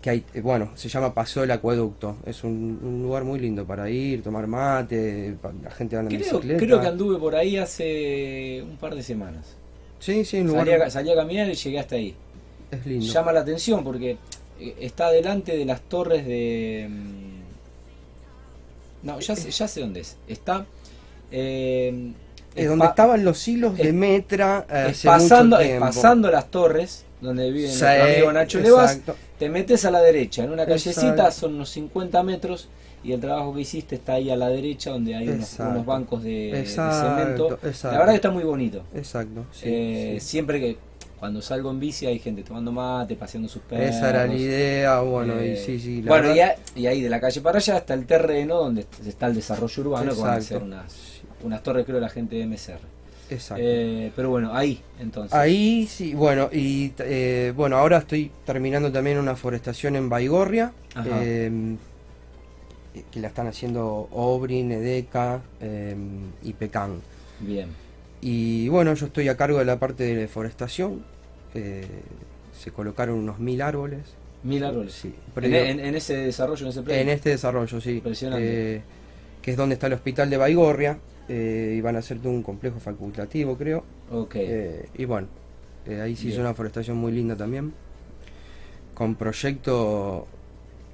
que 0.00 0.10
hay, 0.10 0.24
eh, 0.34 0.40
bueno, 0.40 0.70
se 0.74 0.88
llama 0.88 1.14
Paseo 1.14 1.42
del 1.42 1.52
Acueducto. 1.52 2.16
Es 2.26 2.42
un, 2.44 2.80
un 2.82 3.02
lugar 3.02 3.22
muy 3.24 3.38
lindo 3.38 3.64
para 3.64 3.88
ir, 3.88 4.22
tomar 4.22 4.46
mate, 4.48 5.36
la 5.62 5.70
gente 5.70 5.94
va 5.96 6.02
en 6.02 6.08
bicicleta. 6.08 6.58
creo 6.58 6.80
que 6.80 6.88
anduve 6.88 7.18
por 7.18 7.36
ahí 7.36 7.56
hace 7.56 8.62
un 8.68 8.76
par 8.78 8.94
de 8.96 9.02
semanas. 9.02 9.54
Sí, 10.00 10.24
sí, 10.24 10.40
un 10.40 10.48
lugar 10.48 10.66
Salí 10.66 10.82
a, 10.82 10.90
salí 10.90 11.10
a 11.12 11.14
caminar 11.14 11.48
y 11.48 11.54
llegué 11.54 11.78
hasta 11.78 11.94
ahí. 11.94 12.14
es 12.72 12.84
lindo. 12.86 13.06
Llama 13.06 13.32
la 13.32 13.40
atención 13.40 13.84
porque 13.84 14.16
eh, 14.58 14.74
está 14.80 15.10
delante 15.12 15.56
de 15.56 15.64
las 15.64 15.80
torres 15.82 16.26
de... 16.26 16.88
mm, 16.90 19.06
No, 19.06 19.20
ya 19.20 19.36
sé, 19.36 19.52
ya 19.52 19.68
sé 19.68 19.80
dónde 19.80 20.00
es. 20.00 20.16
Está... 20.26 20.66
eh, 21.32 22.12
es 22.54 22.68
donde 22.68 22.86
estaban 22.86 23.24
los 23.24 23.46
hilos 23.48 23.76
de 23.78 23.92
Metra 23.92 24.66
es 24.68 24.98
hace 24.98 25.08
pasando, 25.08 25.56
mucho 25.56 25.66
tiempo. 25.68 25.86
pasando 25.86 26.30
las 26.30 26.50
torres 26.50 27.04
donde 27.20 27.50
vive 27.50 27.68
Sí, 27.68 27.80
nuestro 27.82 28.04
amigo 28.04 28.32
Nacho 28.32 28.58
Levas, 28.60 29.00
te 29.38 29.48
metes 29.48 29.84
a 29.84 29.90
la 29.90 30.00
derecha, 30.02 30.44
en 30.44 30.50
una 30.52 30.66
callecita 30.66 31.08
Exacto. 31.12 31.32
son 31.32 31.54
unos 31.54 31.70
50 31.70 32.22
metros 32.22 32.68
y 33.04 33.12
el 33.12 33.20
trabajo 33.20 33.54
que 33.54 33.62
hiciste 33.62 33.94
está 33.96 34.14
ahí 34.14 34.30
a 34.30 34.36
la 34.36 34.48
derecha 34.48 34.90
donde 34.90 35.14
hay 35.14 35.28
unos, 35.28 35.56
bancos 35.86 36.22
de, 36.22 36.64
cemento. 36.66 37.58
exacto. 37.64 37.92
La 37.92 37.98
verdad 37.98 38.12
que 38.12 38.16
está 38.16 38.30
muy 38.30 38.44
bonito. 38.44 38.82
Exacto, 38.94 39.44
sí, 39.52 39.62
Eh, 39.66 40.16
sí. 40.20 40.28
Siempre 40.28 40.60
que 40.60 40.76
cuando 41.18 41.40
salgo 41.40 41.70
en 41.70 41.78
bici 41.80 42.06
hay 42.06 42.18
gente 42.18 42.42
tomando 42.42 42.70
mate, 42.72 43.14
paseando 43.16 43.48
sus 43.48 43.62
perros. 43.62 43.86
Esa 43.96 44.10
era 44.10 44.26
la 44.26 44.34
idea, 44.34 45.00
bueno, 45.00 45.38
Eh, 45.38 45.52
y 45.54 45.64
sí, 45.64 45.78
sí. 45.80 46.02
la 46.02 46.08
bueno, 46.10 46.26
y, 46.34 46.38
verdad- 46.38 46.56
a- 46.74 46.78
y 46.78 46.86
ahí 46.86 47.00
de 47.00 47.08
la 47.10 47.20
calle 47.20 47.40
para 47.40 47.58
allá 47.58 47.76
está 47.78 47.94
el 47.94 48.06
terreno 48.06 48.56
donde 48.58 48.84
está 49.06 49.26
el 49.28 49.34
desarrollo 49.36 49.82
urbano, 49.84 50.14
que 50.14 50.20
van 50.20 50.30
a 50.30 50.36
Exacto. 50.38 50.54
ser 50.54 50.62
unas, 50.64 50.92
unas 51.42 51.62
torres, 51.62 51.84
creo, 51.86 52.00
la 52.00 52.08
gente 52.08 52.36
de 52.36 52.46
MSR. 52.46 52.80
Exacto. 53.30 53.62
Eh, 53.64 54.12
pero 54.14 54.28
bueno, 54.30 54.54
ahí 54.54 54.80
entonces. 55.00 55.32
Ahí 55.34 55.86
sí, 55.86 56.12
bueno, 56.14 56.50
y 56.52 56.92
eh, 56.98 57.52
bueno, 57.56 57.76
ahora 57.78 57.98
estoy 57.98 58.30
terminando 58.44 58.92
también 58.92 59.18
una 59.18 59.36
forestación 59.36 59.96
en 59.96 60.08
Baigorria, 60.08 60.72
Ajá. 60.94 61.08
eh, 61.22 61.76
que 63.10 63.20
la 63.20 63.28
están 63.28 63.46
haciendo 63.46 64.08
Obrin, 64.12 64.70
Edeca 64.72 65.40
eh, 65.60 65.96
y 66.42 66.52
Pecan. 66.52 67.00
Bien. 67.40 67.68
Y 68.20 68.68
bueno, 68.68 68.92
yo 68.94 69.06
estoy 69.06 69.28
a 69.28 69.36
cargo 69.36 69.58
de 69.58 69.64
la 69.64 69.78
parte 69.78 70.14
de 70.14 70.28
forestación, 70.28 71.02
eh, 71.54 71.86
se 72.58 72.70
colocaron 72.70 73.16
unos 73.18 73.38
mil 73.38 73.62
árboles. 73.62 74.00
Mil 74.44 74.62
árboles. 74.64 74.92
Sí, 74.92 75.08
En, 75.28 75.32
predio- 75.34 75.64
en- 75.64 75.80
en 75.80 75.94
ese 75.94 76.16
desarrollo, 76.16 76.66
en 76.66 76.70
ese 76.70 76.82
predio. 76.82 77.00
en 77.00 77.08
este 77.08 77.30
desarrollo, 77.30 77.80
sí. 77.80 77.92
Impresionante. 77.92 78.76
Eh, 78.76 78.82
que 79.40 79.52
es 79.52 79.56
donde 79.56 79.74
está 79.74 79.86
el 79.86 79.94
hospital 79.94 80.28
de 80.30 80.36
Baigorria, 80.36 80.98
eh, 81.28 81.74
y 81.76 81.80
van 81.80 81.96
a 81.96 82.00
hacer 82.00 82.18
todo 82.18 82.32
un 82.32 82.42
complejo 82.42 82.78
facultativo, 82.80 83.56
creo. 83.56 83.84
Ok. 84.10 84.34
Eh, 84.36 84.88
y 84.96 85.04
bueno, 85.04 85.28
eh, 85.86 86.00
ahí 86.00 86.14
se 86.16 86.22
Bien. 86.22 86.32
hizo 86.34 86.40
una 86.42 86.54
forestación 86.54 86.96
muy 86.96 87.12
linda 87.12 87.36
también. 87.36 87.72
Con 88.94 89.14
proyecto. 89.14 90.26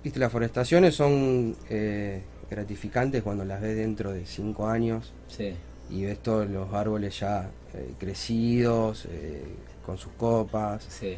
Viste, 0.04 0.18
las 0.20 0.30
forestaciones 0.30 0.94
son 0.94 1.56
eh, 1.68 2.23
gratificantes 2.50 3.23
cuando 3.23 3.44
las 3.44 3.61
ves 3.61 3.76
dentro 3.76 4.12
de 4.12 4.25
cinco 4.26 4.68
años 4.68 5.12
sí. 5.26 5.52
y 5.90 6.04
ves 6.04 6.18
todos 6.20 6.49
los 6.49 6.73
árboles 6.73 7.18
ya 7.18 7.50
crecidos, 7.99 9.06
con 9.85 9.99
sus 9.99 10.12
copas, 10.12 10.85
Sí. 10.88 11.16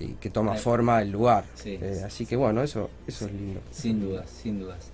y 0.00 0.08
que 0.14 0.28
toma 0.30 0.54
forma 0.56 1.00
el 1.00 1.10
lugar. 1.12 1.44
Sí. 1.54 1.78
Así 2.04 2.26
que 2.26 2.34
bueno, 2.36 2.62
eso, 2.62 2.90
eso 3.06 3.26
es 3.26 3.32
lindo. 3.32 3.60
Sin 3.70 4.00
dudas, 4.00 4.28
sin 4.28 4.58
dudas. 4.58 4.90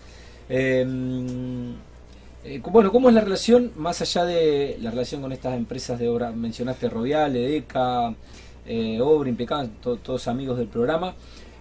Eh, 2.44 2.60
bueno, 2.70 2.90
¿cómo 2.90 3.08
es 3.08 3.14
la 3.14 3.20
relación, 3.20 3.70
más 3.76 4.00
allá 4.00 4.24
de 4.24 4.76
la 4.80 4.90
relación 4.90 5.22
con 5.22 5.32
estas 5.32 5.54
empresas 5.56 5.98
de 5.98 6.08
obra? 6.08 6.32
Mencionaste 6.32 6.88
Rovial, 6.88 7.36
Edeca, 7.36 8.14
eh, 8.66 9.00
Obra, 9.00 9.28
Impecable, 9.28 9.70
to- 9.80 9.96
todos 9.96 10.26
amigos 10.26 10.58
del 10.58 10.66
programa. 10.66 11.14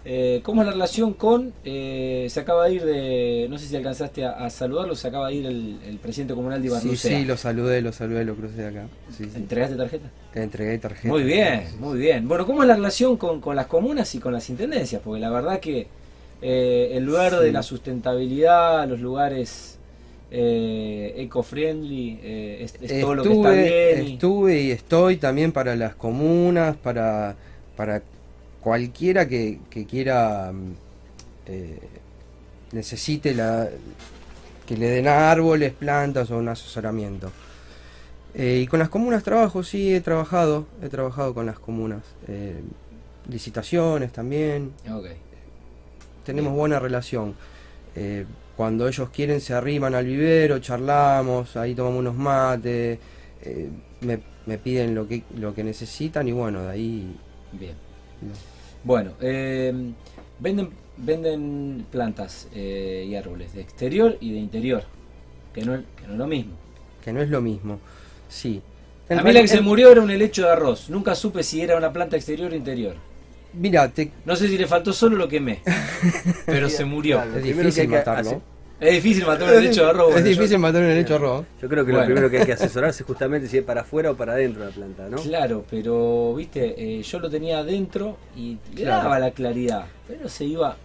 Eh, 0.03 0.39
¿Cómo 0.43 0.61
es 0.61 0.65
la 0.65 0.71
relación 0.73 1.13
con, 1.13 1.53
eh, 1.63 2.25
se 2.31 2.39
acaba 2.39 2.65
de 2.67 2.73
ir 2.73 2.83
de, 2.83 3.45
no 3.51 3.59
sé 3.59 3.67
si 3.67 3.75
alcanzaste 3.75 4.25
a, 4.25 4.31
a 4.31 4.49
saludarlo, 4.49 4.95
se 4.95 5.07
acaba 5.07 5.27
de 5.27 5.35
ir 5.35 5.45
el, 5.45 5.77
el 5.85 5.97
presidente 5.99 6.33
comunal 6.33 6.59
de 6.59 6.69
Sí, 6.69 6.73
Ibarlucea. 6.73 7.19
sí, 7.19 7.25
lo 7.25 7.37
saludé, 7.37 7.81
lo 7.83 7.91
saludé, 7.93 8.25
lo 8.25 8.33
crucé 8.33 8.65
acá. 8.65 8.87
Sí, 9.15 9.25
sí. 9.25 9.31
¿Entregaste 9.35 9.75
tarjeta? 9.75 10.09
Entregué 10.33 10.79
tarjeta. 10.79 11.07
Muy 11.13 11.21
bien, 11.21 11.61
Sí, 11.67 11.71
sí. 11.73 11.77
muy 11.79 11.99
bien. 11.99 12.27
Bueno, 12.27 12.47
¿cómo 12.47 12.63
es 12.63 12.67
la 12.67 12.75
relación 12.77 13.17
con, 13.17 13.39
con 13.39 13.55
las 13.55 13.67
comunas 13.67 14.15
y 14.15 14.19
con 14.19 14.33
las 14.33 14.49
intendencias? 14.49 14.99
Porque 15.05 15.19
la 15.21 15.29
verdad 15.29 15.59
que 15.59 15.85
el 16.41 17.03
lugar 17.05 17.33
Sí. 17.37 17.43
de 17.45 17.51
la 17.51 17.61
sustentabilidad, 17.61 18.87
los 18.89 18.99
lugares 19.01 19.77
eh, 20.31 21.13
eco-friendly, 21.17 22.19
eh, 22.23 22.57
es, 22.63 22.75
es 22.81 23.01
todo 23.01 23.15
lo 23.15 23.23
que 23.23 23.33
está 23.33 23.51
bien. 23.51 24.03
y- 24.07 24.13
estuve 24.13 24.61
y 24.61 24.71
estoy 24.71 25.17
también 25.17 25.51
para 25.51 25.75
las 25.75 25.95
comunas, 25.95 26.77
para, 26.77 27.35
para 27.75 28.01
cualquiera 28.61 29.27
que, 29.27 29.59
que 29.69 29.85
quiera, 29.85 30.51
mm, 30.53 30.73
eh, 31.47 31.79
necesite 32.71 33.33
la, 33.35 33.67
que 34.65 34.77
le 34.77 34.87
den 34.89 35.07
árboles, 35.07 35.73
plantas 35.73 36.31
o 36.31 36.37
un 36.37 36.47
asesoramiento. 36.47 37.31
Eh, 38.33 38.61
y 38.63 38.67
con 38.67 38.79
las 38.79 38.87
comunas 38.87 39.23
trabajo, 39.23 39.61
sí, 39.63 39.93
he 39.93 39.99
trabajado, 39.99 40.65
he 40.81 40.87
trabajado 40.87 41.33
con 41.33 41.45
las 41.45 41.59
comunas. 41.59 42.03
Eh, 42.29 42.61
licitaciones 43.29 44.11
también, 44.13 44.71
Ok, 44.89 45.07
tenemos 46.25 46.51
Bien. 46.51 46.59
buena 46.59 46.79
relación. 46.79 47.35
Eh, 47.95 48.25
cuando 48.55 48.87
ellos 48.87 49.09
quieren 49.09 49.41
se 49.41 49.53
arriman 49.53 49.95
al 49.95 50.05
vivero, 50.05 50.59
charlamos, 50.59 51.55
ahí 51.57 51.73
tomamos 51.75 51.99
unos 51.99 52.15
mates, 52.15 52.99
eh, 53.43 53.69
me, 54.01 54.19
me 54.45 54.57
piden 54.57 54.93
lo 54.95 55.07
que, 55.07 55.23
lo 55.37 55.53
que 55.53 55.63
necesitan 55.63 56.27
y 56.27 56.31
bueno, 56.31 56.63
de 56.63 56.69
ahí... 56.69 57.15
bien. 57.51 57.75
no. 58.21 58.33
Bueno, 58.83 59.11
eh, 59.21 59.73
venden, 60.39 60.69
venden 60.97 61.85
plantas 61.91 62.47
eh, 62.53 63.05
y 63.07 63.15
árboles 63.15 63.53
de 63.53 63.61
exterior 63.61 64.17
y 64.19 64.31
de 64.33 64.39
interior, 64.39 64.83
que 65.53 65.63
no, 65.63 65.75
es- 65.75 65.83
que 65.95 66.07
no 66.07 66.13
es 66.13 66.19
lo 66.19 66.27
mismo. 66.27 66.53
Que 67.03 67.13
no 67.13 67.21
es 67.21 67.29
lo 67.29 67.41
mismo, 67.41 67.79
sí. 68.29 68.61
A 69.13 69.21
mí 69.23 69.33
la 69.33 69.41
que 69.41 69.47
se 69.47 69.61
murió 69.61 69.91
era 69.91 70.01
un 70.01 70.09
helecho 70.11 70.43
de 70.43 70.49
arroz. 70.51 70.89
Nunca 70.89 71.15
supe 71.15 71.43
si 71.43 71.61
era 71.61 71.75
una 71.77 71.91
planta 71.91 72.15
exterior 72.15 72.51
o 72.51 72.55
interior. 72.55 72.95
Mira, 73.53 73.89
te- 73.89 74.11
No 74.25 74.35
sé 74.35 74.47
si 74.47 74.57
le 74.57 74.65
faltó 74.67 74.93
solo 74.93 75.17
lo 75.17 75.27
quemé, 75.27 75.61
pero 76.45 76.69
se 76.69 76.85
murió. 76.85 77.17
Claro, 77.17 77.37
es 77.37 77.43
difícil 77.43 77.73
que 77.73 77.81
hay 77.81 77.87
que 77.87 77.95
matarlo. 77.97 78.29
hacer- 78.29 78.41
Es 78.79 78.93
difícil 79.03 79.25
matar 79.27 79.49
un 79.49 79.57
helecho 79.63 79.83
de 79.83 79.89
arroz. 79.89 80.07
es 80.07 80.13
bueno, 80.13 80.25
yo- 80.27 80.31
difícil 80.37 80.59
matar 80.59 80.81
un 80.83 80.89
hecho 80.91 81.15
arroz. 81.15 81.45
Yo 81.61 81.69
creo 81.69 81.85
que 81.85 81.91
Bueno. 81.91 81.99
lo 81.99 82.05
primero 82.05 82.29
que 82.31 82.39
hay 82.39 82.45
que 82.45 82.53
asesorarse 82.53 83.03
es 83.03 83.07
justamente 83.07 83.47
si 83.47 83.57
es 83.57 83.63
para 83.63 83.81
afuera 83.81 84.11
o 84.11 84.15
para 84.15 84.33
adentro 84.33 84.63
la 84.65 84.71
planta, 84.71 85.07
¿no? 85.09 85.17
Claro, 85.17 85.65
pero 85.69 86.33
viste, 86.35 86.73
eh, 86.77 87.03
yo 87.03 87.19
lo 87.19 87.29
tenía 87.29 87.59
adentro 87.59 88.17
y 88.35 88.57
le 88.73 88.83
Claro. 88.83 89.03
daba 89.03 89.19
la 89.19 89.31
claridad, 89.31 89.85
pero 90.07 90.27
se 90.29 90.45
iba, 90.45 90.75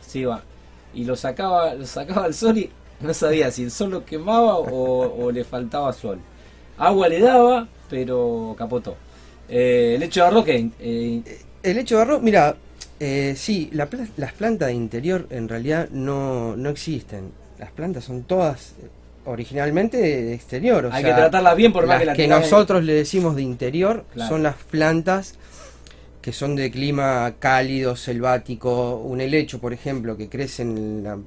se 0.00 0.20
iba 0.20 0.42
y 0.94 1.04
lo 1.04 1.14
sacaba, 1.16 1.74
lo 1.74 1.86
sacaba 1.86 2.24
al 2.26 2.34
sol 2.34 2.56
y 2.56 2.70
no 3.00 3.12
sabía 3.14 3.50
si 3.50 3.64
el 3.64 3.70
sol 3.70 3.90
lo 3.90 4.04
quemaba 4.04 4.56
o, 4.58 5.24
o 5.24 5.30
le 5.32 5.44
faltaba 5.44 5.92
sol. 5.92 6.18
Agua 6.78 7.08
le 7.08 7.20
daba, 7.20 7.68
pero 7.90 8.54
capotó. 8.56 8.96
Eh, 9.48 9.94
el 9.96 10.02
hecho 10.04 10.20
de 10.22 10.26
arroz 10.28 10.44
que 10.44 10.70
eh, 10.78 11.22
El 11.62 11.78
hecho 11.78 11.96
de 11.96 12.02
arroz, 12.02 12.22
mira, 12.22 12.56
eh, 12.98 13.34
sí, 13.36 13.68
la 13.72 13.88
las 14.16 14.32
plantas 14.32 14.68
de 14.68 14.74
interior 14.74 15.26
en 15.30 15.48
realidad 15.48 15.88
no, 15.90 16.56
no 16.56 16.70
existen. 16.70 17.32
Las 17.58 17.70
plantas 17.70 18.04
son 18.04 18.22
todas 18.22 18.72
eh, 18.82 18.88
originalmente 19.26 19.98
de 19.98 20.34
exterior. 20.34 20.86
o 20.86 20.92
hay 20.92 21.02
sea, 21.02 21.14
que 21.14 21.20
tratarlas 21.20 21.56
bien 21.56 21.72
por 21.72 21.86
más 21.86 22.00
que 22.00 22.06
la 22.06 22.14
que 22.14 22.26
nosotros 22.28 22.82
le 22.84 22.94
decimos 22.94 23.36
de 23.36 23.42
interior 23.42 24.04
Claro. 24.14 24.30
son 24.30 24.42
las 24.42 24.56
plantas 24.56 25.34
que 26.22 26.32
son 26.32 26.54
de 26.56 26.70
clima 26.70 27.34
cálido, 27.38 27.96
selvático. 27.96 28.96
Un 28.96 29.20
helecho, 29.20 29.58
por 29.60 29.72
ejemplo, 29.72 30.16
que 30.16 30.28
crece 30.28 30.62
en 30.62 31.02
la- 31.02 31.18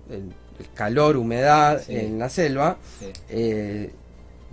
calor, 0.76 1.18
humedad 1.18 1.82
Sí. 1.86 1.96
en 1.96 2.20
la 2.20 2.30
selva, 2.30 2.78
Sí, 3.00 3.08
eh, 3.30 3.92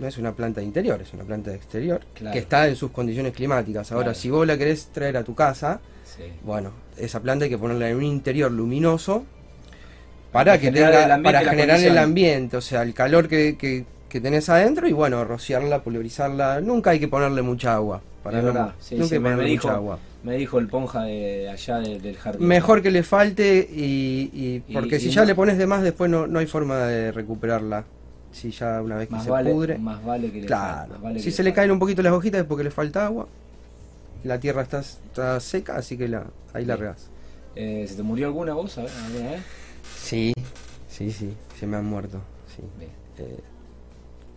no 0.01 0.07
es 0.07 0.17
una 0.17 0.33
planta 0.35 0.59
de 0.61 0.65
interior, 0.65 0.99
es 1.01 1.13
una 1.13 1.23
planta 1.23 1.51
de 1.51 1.55
exterior 1.57 2.01
Claro. 2.15 2.33
que 2.33 2.39
está 2.39 2.67
en 2.67 2.75
sus 2.75 2.91
condiciones 2.91 3.33
climáticas. 3.33 3.91
Ahora, 3.91 4.05
Claro. 4.07 4.19
si 4.19 4.29
vos 4.31 4.45
la 4.47 4.57
querés 4.57 4.87
traer 4.87 5.15
a 5.15 5.23
tu 5.23 5.35
casa, 5.35 5.79
sí. 6.03 6.23
bueno, 6.43 6.71
esa 6.97 7.19
planta 7.21 7.45
hay 7.45 7.49
que 7.51 7.57
ponerla 7.59 7.87
en 7.89 7.97
un 7.97 8.03
interior 8.03 8.51
luminoso 8.51 9.23
para 10.31 10.51
Para 10.53 10.57
que 10.59 10.65
generar 10.67 10.91
tenga, 10.91 11.05
el 11.05 11.11
ambiente 11.11 11.37
para 11.39 11.49
generar 11.51 11.79
el 11.79 11.97
ambiente, 11.97 12.57
o 12.57 12.61
sea, 12.61 12.81
el 12.81 12.93
calor 12.95 13.27
que, 13.27 13.57
que, 13.57 13.85
que 14.09 14.19
tenés 14.19 14.49
adentro 14.49 14.87
y 14.87 14.91
bueno, 14.91 15.23
rociarla, 15.23 15.83
pulverizarla. 15.83 16.61
Nunca 16.61 16.89
hay 16.91 16.99
que 16.99 17.07
ponerle 17.07 17.41
mucha 17.43 17.75
agua. 17.75 18.01
Para 18.23 18.39
Es 18.39 18.43
no- 18.43 18.53
verdad, 18.53 18.73
sí, 18.79 18.95
nunca 18.95 19.07
sí, 19.07 19.13
hay 19.15 19.19
que 19.19 19.23
me- 19.23 19.29
me 19.29 19.35
ponerle 19.35 19.51
dijo- 19.51 19.67
mucha 19.67 19.75
agua. 19.75 19.99
Me 20.23 20.35
dijo 20.37 20.59
el 20.59 20.67
ponja 20.67 21.03
de 21.03 21.49
allá 21.49 21.77
de- 21.79 21.99
del 21.99 22.15
jardín. 22.17 22.47
Mejor 22.47 22.81
que 22.81 22.91
le 22.91 23.03
falte 23.03 23.67
y, 23.71 24.59
porque 24.73 24.97
y 24.97 24.99
si 24.99 25.09
ya 25.09 25.25
le 25.25 25.33
pones 25.35 25.57
de 25.57 25.65
más 25.67 25.81
después 25.83 26.09
no, 26.11 26.27
no 26.27 26.39
hay 26.39 26.45
forma 26.47 26.85
de 26.85 27.11
recuperarla. 27.11 27.85
Si 28.31 28.51
ya 28.51 28.81
una 28.81 28.95
vez 28.97 29.07
que 29.09 29.15
más 29.15 29.23
se 29.25 29.29
vale, 29.29 29.51
pudre. 29.51 29.77
más 29.77 30.03
vale 30.05 30.31
que 30.31 30.41
le 30.41 30.47
Claro. 30.47 30.93
más 30.93 31.01
vale 31.01 31.19
si 31.19 31.25
que 31.25 31.31
se 31.31 31.43
le 31.43 31.53
caen 31.53 31.71
un 31.71 31.79
poquito 31.79 32.01
las 32.01 32.13
hojitas 32.13 32.41
es 32.41 32.47
porque 32.47 32.63
le 32.63 32.71
falta 32.71 33.05
agua. 33.05 33.27
La 34.23 34.39
tierra 34.39 34.61
está, 34.61 34.79
está 34.79 35.39
seca, 35.39 35.75
así 35.75 35.97
que 35.97 36.07
la, 36.07 36.25
ahí 36.53 36.63
la 36.65 36.75
regás. 36.75 37.07
Eh, 37.55 37.85
¿Se 37.89 37.95
te 37.95 38.03
murió 38.03 38.27
alguna 38.27 38.53
voz 38.53 38.77
alguna 38.77 39.31
vez? 39.31 39.41
Sí, 39.97 40.33
sí, 40.87 41.11
sí, 41.11 41.33
se 41.59 41.67
me 41.67 41.77
han 41.77 41.85
muerto. 41.85 42.21
Sí. 42.55 42.63
Eh, 43.17 43.39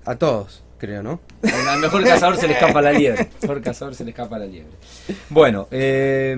a 0.06 0.16
todos, 0.16 0.62
creo, 0.78 1.02
¿no? 1.02 1.20
Al 1.68 1.80
mejor 1.80 2.02
cazador 2.04 2.36
se 2.36 2.48
le 2.48 2.54
escapa 2.54 2.82
la 2.82 2.92
liebre. 2.92 3.30
Mejor 3.42 3.60
cazador 3.62 3.94
se 3.94 4.04
le 4.04 4.10
escapa 4.10 4.38
la 4.38 4.46
liebre. 4.46 4.72
Bueno, 5.30 5.68
eh, 5.70 6.34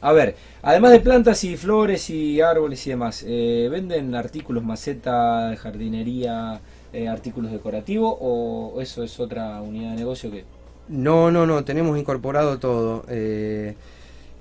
a 0.00 0.12
ver, 0.12 0.36
además 0.62 0.92
de 0.92 1.00
plantas 1.00 1.42
y 1.44 1.56
flores 1.56 2.10
y 2.10 2.40
árboles 2.40 2.86
y 2.86 2.90
demás, 2.90 3.24
eh, 3.26 3.68
¿venden 3.70 4.14
artículos, 4.14 4.64
maceta, 4.64 5.54
jardinería, 5.56 6.60
eh, 6.92 7.08
artículos 7.08 7.50
decorativos 7.52 8.16
o 8.20 8.80
eso 8.80 9.02
es 9.02 9.18
otra 9.20 9.60
unidad 9.62 9.90
de 9.92 9.96
negocio 9.96 10.30
que... 10.30 10.44
No, 10.88 11.30
no, 11.32 11.46
no, 11.46 11.64
tenemos 11.64 11.98
incorporado 11.98 12.58
todo. 12.58 13.04
eh, 13.08 13.76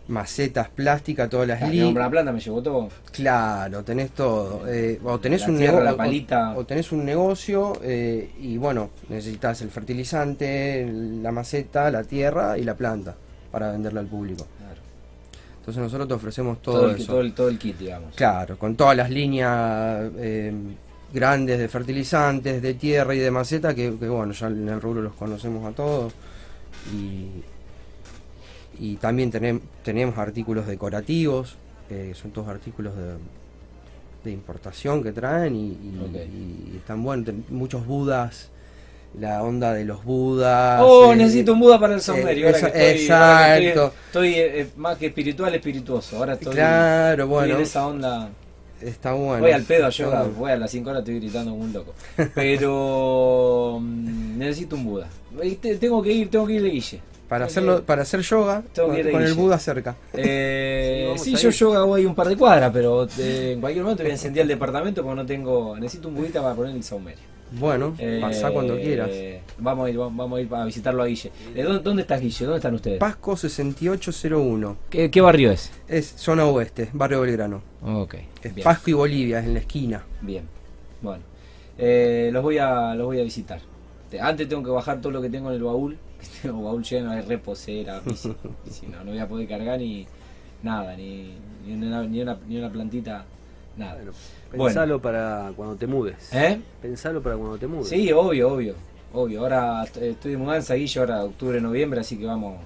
macetas 0.07 0.69
plásticas, 0.69 1.29
todas 1.29 1.47
las 1.47 1.61
Ah, 1.61 1.67
líneas. 1.67 1.85
comprar 1.87 2.09
planta 2.11 2.31
me 2.31 2.39
llevó 2.39 2.61
todo. 2.63 2.89
Claro, 3.11 3.83
tenés 3.83 4.11
todo. 4.11 4.67
eh, 4.67 4.99
o 5.03 5.19
tenés 5.19 5.41
La 5.41 5.47
un 5.47 5.55
tierra, 5.55 5.81
negocio. 5.81 5.83
la 5.83 5.95
palita. 5.97 6.53
O, 6.57 6.65
tenés 6.65 6.91
un 6.91 7.05
negocio 7.05 7.79
eh, 7.83 8.33
y 8.39 8.57
bueno, 8.57 8.91
necesitas 9.09 9.61
el 9.61 9.71
fertilizante, 9.71 10.85
la 10.91 11.31
maceta, 11.31 11.89
la 11.91 12.03
tierra 12.03 12.57
y 12.57 12.63
la 12.63 12.75
planta 12.75 13.15
para 13.51 13.71
venderla 13.71 14.01
al 14.01 14.07
público. 14.07 14.47
Entonces 15.65 15.81
nosotros 15.81 16.07
te 16.07 16.13
ofrecemos 16.13 16.61
todo, 16.61 16.75
Todo, 16.81 16.89
el, 16.91 16.95
eso. 16.97 17.05
todo, 17.07 17.21
el, 17.21 17.33
todo 17.33 17.49
el 17.49 17.57
kit, 17.57 17.75
digamos. 17.79 18.13
Claro, 18.15 18.55
con 18.59 18.75
todas 18.75 18.95
las 18.95 19.09
líneas 19.09 20.11
eh, 20.15 20.53
grandes 21.11 21.57
de 21.57 21.67
fertilizantes, 21.67 22.61
de 22.61 22.73
tierra 22.75 23.15
y 23.15 23.17
de 23.19 23.31
maceta, 23.31 23.73
que, 23.73 23.95
que, 23.97 24.07
bueno, 24.07 24.31
ya 24.33 24.45
en 24.45 24.69
el 24.69 24.79
rubro 24.79 25.01
los 25.01 25.13
conocemos 25.15 25.65
a 25.65 25.71
todos. 25.75 26.13
Y, 26.95 27.29
y 28.79 28.95
también 28.97 29.31
tenem- 29.31 29.61
tenemos 29.83 30.17
artículos 30.19 30.67
decorativos, 30.67 31.55
que 31.89 32.13
son 32.13 32.29
todos 32.29 32.47
artículos 32.47 32.95
de, 32.95 33.13
de 34.23 34.31
importación 34.31 35.01
que 35.01 35.13
traen 35.13 35.55
y, 35.55 35.67
y- 35.69 35.99
Ok. 35.99 36.73
y 36.73 36.77
están 36.77 37.03
buenos. 37.03 37.33
Muchos 37.49 37.87
budas, 37.87 38.51
la 39.19 39.43
onda 39.43 39.73
de 39.73 39.85
los 39.85 40.03
budas. 40.03 40.81
Oh, 40.83 41.13
eh, 41.13 41.15
necesito 41.15 41.53
un 41.53 41.59
Buda 41.59 41.79
para 41.79 41.95
el 41.95 42.01
eh, 42.01 42.03
ahora 42.07 42.33
que 42.33 42.47
estoy, 42.47 42.63
ahora 42.63 42.71
que 42.71 42.91
exacto. 42.91 43.93
Estoy, 44.07 44.33
estoy, 44.33 44.33
eh, 44.35 44.67
más 44.77 44.97
que 44.97 45.05
espiritual, 45.07 45.55
espirituoso. 45.55 46.17
Ahora 46.17 46.33
estoy, 46.33 46.53
Claro, 46.53 47.23
estoy 47.23 47.27
bueno, 47.29 47.55
en 47.55 47.61
esa 47.61 47.87
onda. 47.87 48.29
está 48.81 49.13
bueno. 49.13 49.41
voy 49.41 49.51
al 49.51 49.63
pedo 49.63 49.85
a 49.85 49.89
yoga, 49.89 50.19
bueno. 50.23 50.33
voy 50.37 50.51
a 50.51 50.57
las 50.57 50.71
5 50.71 50.89
horas, 50.89 50.99
estoy 51.01 51.19
gritando 51.19 51.51
como 51.51 51.63
un 51.63 51.73
loco. 51.73 51.93
Pero 52.35 53.79
mm, 53.81 54.37
necesito 54.37 54.75
un 54.75 54.85
Buda. 54.85 55.07
Tengo 55.79 56.01
que 56.01 56.11
ir, 56.11 56.29
tengo 56.29 56.45
que 56.45 56.53
ir 56.53 56.61
de 56.61 56.69
Guille. 56.69 57.01
Para 57.29 57.45
hacerlo, 57.45 57.81
para 57.83 58.03
hacer 58.03 58.21
yoga 58.21 58.61
Tengo 58.71 58.89
con, 58.89 58.95
que 58.95 58.99
ir 58.99 59.05
de 59.07 59.11
con 59.11 59.23
el. 59.23 59.33
Buda 59.33 59.57
cerca. 59.57 59.95
Eh, 60.13 61.13
Sí, 61.17 61.35
yo 61.35 61.49
yoga 61.49 61.83
voy 61.83 62.05
un 62.05 62.13
par 62.13 62.27
de 62.27 62.35
cuadras, 62.35 62.71
pero 62.71 63.07
eh, 63.17 63.53
en 63.53 63.61
cualquier 63.61 63.83
momento 63.83 64.03
voy 64.03 64.11
a 64.11 64.15
encender 64.15 64.41
el 64.43 64.49
departamento 64.49 65.01
porque 65.01 65.15
no 65.15 65.25
tengo. 65.25 65.75
Necesito 65.77 66.09
un 66.09 66.15
budita 66.15 66.41
para 66.41 66.53
poner 66.53 66.75
el 66.75 66.83
saumerio. 66.83 67.34
Bueno, 67.51 67.95
Eh, 67.99 68.17
pasá 68.21 68.51
cuando 68.51 68.75
quieras. 68.75 69.09
Vamos 69.57 69.87
a 69.87 69.89
ir, 69.89 69.97
vamos 69.97 70.37
a 70.37 70.41
ir 70.41 70.53
a 70.53 70.65
visitarlo 70.65 71.03
a 71.03 71.05
Guille. 71.05 71.31
¿dónde, 71.55 71.79
dónde 71.79 72.01
estás, 72.01 72.19
Guille? 72.21 72.45
¿Dónde 72.45 72.57
están 72.57 72.73
ustedes? 72.73 72.99
Pasco 72.99 73.37
6801. 73.37 74.77
¿Qué, 74.89 75.09
qué 75.11 75.21
barrio 75.21 75.51
es? 75.51 75.71
Es 75.87 76.05
zona 76.07 76.45
oeste, 76.45 76.89
barrio 76.93 77.21
Belgrano. 77.21 77.61
Ok. 77.83 78.15
Es 78.43 78.53
bien. 78.55 78.63
Pasco 78.65 78.89
y 78.89 78.93
Bolivia, 78.93 79.39
es 79.39 79.45
en 79.45 79.53
la 79.53 79.59
esquina. 79.59 80.03
Bien. 80.21 80.43
Bueno. 81.01 81.23
Eh, 81.77 82.29
los 82.33 82.41
voy 82.43 82.57
a 82.57 82.95
los 82.95 83.05
voy 83.05 83.19
a 83.19 83.23
visitar. 83.23 83.59
Te- 84.09 84.19
Antes 84.19 84.47
tengo 84.49 84.63
que 84.63 84.69
bajar 84.71 85.01
todo 85.01 85.11
lo 85.11 85.21
que 85.21 85.29
tengo 85.29 85.49
en 85.49 85.55
el 85.55 85.63
baúl. 85.63 85.97
que 86.41 86.47
Tengo 86.47 86.63
baúl 86.63 86.83
lleno 86.83 87.11
de 87.11 87.21
reposera, 87.21 88.01
si 88.69 88.87
no, 88.87 89.03
no 89.03 89.11
voy 89.11 89.19
a 89.19 89.27
poder 89.27 89.47
cargar 89.47 89.79
ni 89.79 90.07
nada, 90.63 90.95
ni, 90.95 91.33
ni, 91.65 91.73
una, 91.73 92.03
ni, 92.03 92.21
una, 92.21 92.37
ni 92.47 92.57
una 92.57 92.71
plantita, 92.71 93.25
nada. 93.77 93.95
Bueno, 93.95 94.11
Bueno. 94.51 94.65
pensalo 94.65 95.01
para 95.01 95.51
cuando 95.55 95.75
te 95.75 95.87
mudes. 95.87 96.29
¿Eh? 96.33 96.59
Pensalo 96.81 97.21
para 97.21 97.35
cuando 97.35 97.57
te 97.57 97.67
mudes. 97.67 97.89
Sí, 97.89 98.11
obvio, 98.11 98.53
obvio. 98.53 98.75
Obvio. 99.13 99.41
Ahora 99.41 99.83
est- 99.83 99.97
estoy 99.97 100.31
de 100.31 100.37
mudanza, 100.37 100.73
Guille, 100.75 100.99
ahora 100.99 101.23
octubre, 101.23 101.59
noviembre, 101.61 101.99
así 102.01 102.17
que 102.17 102.25
vamos. 102.25 102.57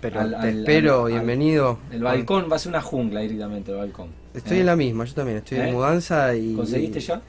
Pero 0.00 0.20
Al- 0.20 0.30
te 0.30 0.36
al- 0.36 0.58
espero, 0.60 1.04
al- 1.06 1.12
bienvenido. 1.12 1.78
El 1.92 2.02
balcón 2.02 2.48
va 2.50 2.56
a 2.56 2.58
ser 2.58 2.70
una 2.70 2.82
jungla 2.82 3.20
directamente, 3.20 3.70
el 3.70 3.76
balcón. 3.78 4.08
Estoy 4.34 4.56
¿Eh? 4.56 4.60
en 4.60 4.66
la 4.66 4.74
misma, 4.76 5.04
yo 5.04 5.14
también 5.14 5.38
estoy 5.38 5.58
¿Eh? 5.58 5.68
en 5.68 5.74
mudanza 5.74 6.34
y... 6.34 6.54
¿Conseguiste 6.54 6.98
ya? 7.00 7.20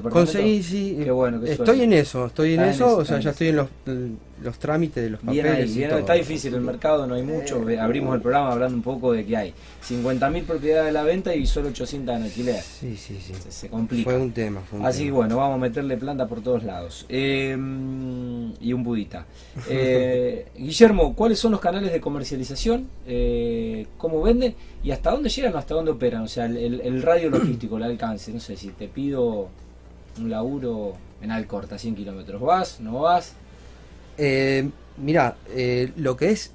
Conseguí, 0.00 0.62
sí. 0.62 0.98
Qué 1.04 1.10
bueno, 1.10 1.40
qué 1.40 1.50
Estoy 1.52 1.66
suerte. 1.66 1.84
en 1.84 1.92
eso, 1.92 2.26
estoy 2.26 2.54
en 2.54 2.60
en 2.62 2.68
eso, 2.70 2.96
o 2.96 3.04
sea, 3.04 3.20
ya 3.20 3.30
estoy 3.30 3.48
en 3.48 3.56
los, 3.56 3.68
los 4.42 4.58
trámites 4.58 5.02
de 5.04 5.10
los 5.10 5.20
Bien 5.22 5.44
papeles 5.46 5.66
ahí, 5.68 5.72
y 5.72 5.76
bien, 5.78 5.90
todo. 5.90 5.98
está 6.00 6.12
difícil 6.14 6.54
el 6.54 6.60
mercado, 6.62 7.06
no 7.06 7.14
hay 7.14 7.22
mucho. 7.22 7.64
Ve- 7.64 7.78
Abrimos 7.78 8.14
el 8.14 8.22
programa 8.22 8.52
hablando 8.52 8.76
un 8.76 8.82
poco 8.82 9.12
de 9.12 9.24
que 9.26 9.36
hay 9.36 9.54
50.000 9.88 10.44
propiedades 10.44 10.86
de 10.86 10.92
la 10.92 11.02
venta 11.02 11.34
y 11.34 11.46
solo 11.46 11.68
800 11.68 12.16
en 12.16 12.22
alquiler. 12.22 12.60
Sí, 12.62 12.96
sí, 12.96 13.18
sí. 13.24 13.34
Se, 13.34 13.52
se 13.52 13.68
complica. 13.68 14.10
Fue 14.10 14.18
un 14.18 14.32
tema, 14.32 14.60
fue 14.68 14.78
un 14.80 14.86
Así 14.86 15.04
que 15.04 15.10
bueno, 15.10 15.36
vamos 15.36 15.56
a 15.56 15.58
meterle 15.58 15.96
planta 15.96 16.26
por 16.26 16.40
todos 16.42 16.64
lados. 16.64 17.04
Eh, 17.08 17.52
y 18.60 18.72
un 18.72 18.82
budita. 18.82 19.26
Eh, 19.68 20.46
Guillermo, 20.56 21.14
¿cuáles 21.14 21.38
son 21.38 21.52
los 21.52 21.60
canales 21.60 21.92
de 21.92 22.00
comercialización? 22.00 22.88
Eh, 23.06 23.86
¿Cómo 23.98 24.22
venden? 24.22 24.54
¿Y 24.82 24.90
hasta 24.90 25.10
dónde 25.10 25.28
llegan 25.28 25.54
o 25.54 25.58
hasta 25.58 25.74
dónde 25.74 25.90
operan? 25.92 26.22
O 26.22 26.28
sea, 26.28 26.46
el 26.46 27.02
radio 27.02 27.30
logístico, 27.30 27.76
el 27.76 27.82
alcance. 27.84 28.32
No 28.32 28.40
sé, 28.40 28.56
si 28.56 28.68
te 28.68 28.88
pido 28.88 29.48
un 30.18 30.30
laburo 30.30 30.94
en 31.20 31.30
Alcorta, 31.30 31.78
100 31.78 31.94
kilómetros. 31.96 32.40
¿Vas? 32.40 32.80
¿No 32.80 33.00
vas? 33.00 33.32
Eh, 34.18 34.68
mira, 34.98 35.36
eh, 35.50 35.92
lo 35.96 36.16
que 36.16 36.30
es 36.30 36.52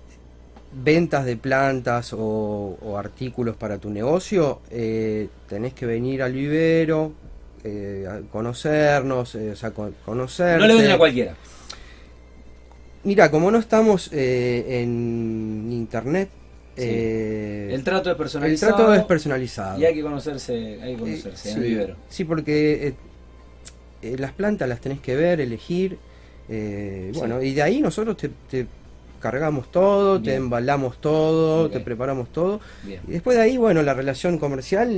ventas 0.72 1.26
de 1.26 1.38
plantas 1.38 2.14
o, 2.14 2.78
o 2.82 2.98
artículos 2.98 3.56
para 3.56 3.78
tu 3.78 3.90
negocio, 3.90 4.60
eh, 4.70 5.30
tenés 5.48 5.74
que 5.74 5.86
venir 5.86 6.22
al 6.22 6.34
vivero, 6.34 7.14
eh, 7.64 8.06
a 8.10 8.20
conocernos, 8.32 9.34
o 9.36 9.56
sea, 9.56 9.72
con- 9.72 9.96
conocerte. 10.06 10.60
No 10.60 10.68
le 10.68 10.74
venden 10.76 10.92
a 10.92 10.98
cualquiera. 10.98 11.36
Mira, 13.04 13.32
como 13.32 13.50
no 13.52 13.58
estamos 13.60 14.10
en 14.12 15.70
internet, 15.72 16.30
Sí. 16.76 16.84
eh, 16.86 17.70
El 17.74 17.84
trato 17.84 18.10
es 18.10 18.14
el 18.14 18.18
personalizado. 18.18 18.76
trato 18.76 18.94
es 18.94 19.04
personalizado. 19.04 19.80
Y 19.80 19.86
hay 19.86 19.96
que 19.96 20.02
conocerse, 20.04 20.80
hay 20.82 20.94
que 20.96 21.00
conocerse 21.02 21.50
Eh, 21.50 21.52
en 21.54 21.58
el 21.58 21.64
sí, 21.64 21.70
vivero. 21.70 21.96
sí, 22.10 22.24
porque 22.26 22.88
eh, 22.90 22.94
eh, 24.02 24.16
las 24.18 24.32
plantas 24.34 24.68
las 24.70 24.82
tenés 24.82 25.00
que 25.02 25.16
ver, 25.16 25.40
elegir. 25.42 25.98
eh, 26.50 27.12
Sí. 27.14 27.20
Bueno, 27.20 27.42
y 27.42 27.54
de 27.54 27.62
ahí 27.62 27.82
nosotros 27.82 28.18
te, 28.18 28.30
te 28.50 28.68
cargamos 29.20 29.72
todo, 29.72 30.22
te 30.22 30.36
embalamos 30.36 31.00
todo, 31.02 31.70
te 31.70 31.80
preparamos 31.80 32.32
todo. 32.32 32.60
Bien. 32.84 33.02
Y 33.08 33.12
después 33.12 33.38
de 33.38 33.44
ahí, 33.44 33.58
bueno, 33.58 33.82
la 33.82 33.94
relación 33.94 34.38
comercial. 34.38 34.90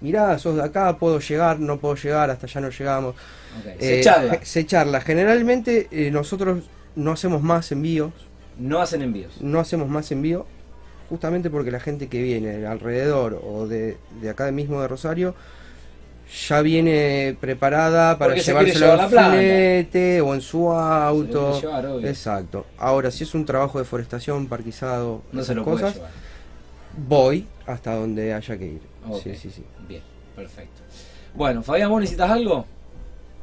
Mirá, 0.00 0.38
sos 0.38 0.54
de 0.54 0.62
acá, 0.62 0.96
puedo 0.96 1.18
llegar, 1.18 1.58
no 1.58 1.78
puedo 1.78 1.96
llegar, 1.96 2.30
hasta 2.30 2.46
allá 2.46 2.60
no 2.60 2.70
llegamos. 2.70 3.16
Se 3.80 3.98
Eh, 3.98 4.02
charla. 4.02 4.38
Se 4.44 4.64
charla. 4.64 5.00
Generalmente 5.00 5.88
nosotros 6.12 6.64
no 6.94 7.12
hacemos 7.12 7.42
más 7.42 7.72
envíos, 7.72 8.12
No 8.58 8.80
hacen 8.80 9.02
envíos. 9.02 9.40
no 9.40 9.58
hacemos 9.58 9.88
más 9.88 10.12
envío, 10.12 10.46
justamente 11.08 11.50
porque 11.50 11.70
la 11.72 11.80
gente 11.80 12.06
que 12.08 12.22
viene 12.22 12.58
de 12.58 12.66
alrededor 12.66 13.40
o 13.44 13.66
de, 13.66 13.96
de 14.20 14.30
acá 14.30 14.50
mismo 14.52 14.80
de 14.80 14.86
Rosario 14.88 15.34
ya 16.48 16.60
viene 16.62 17.36
preparada 17.40 18.18
para 18.18 18.30
Porque 18.30 18.42
se 18.42 18.50
llevárselo 18.52 18.96
planta. 19.08 19.30
flete 19.30 20.20
o 20.20 20.34
en 20.34 20.40
su 20.40 20.58
Se 20.58 20.64
lo 20.64 20.72
auto. 20.72 21.60
llevar. 21.60 21.86
Exacto. 22.04 22.66
Ahora, 22.78 23.10
si 23.10 23.24
es 23.24 23.34
un 23.34 23.44
trabajo 23.44 23.78
de 23.78 23.84
forestación, 23.84 24.46
parquizado, 24.46 25.22
No 25.32 25.40
se 25.40 25.52
esas 25.52 25.56
lo 25.56 25.64
puede 25.64 25.80
cosas, 25.82 26.00
voy 26.96 27.46
hasta 27.66 27.94
donde 27.94 28.34
haya 28.34 28.56
que 28.58 28.66
ir. 28.66 28.80
Sí, 29.22 29.34
sí, 29.34 29.50
sí. 29.50 29.64
Bien, 29.88 30.02
perfecto. 30.36 30.82
Bueno, 31.34 31.62
Fabián, 31.62 31.90
¿vos 31.90 32.00
necesitas 32.00 32.30
algo? 32.30 32.66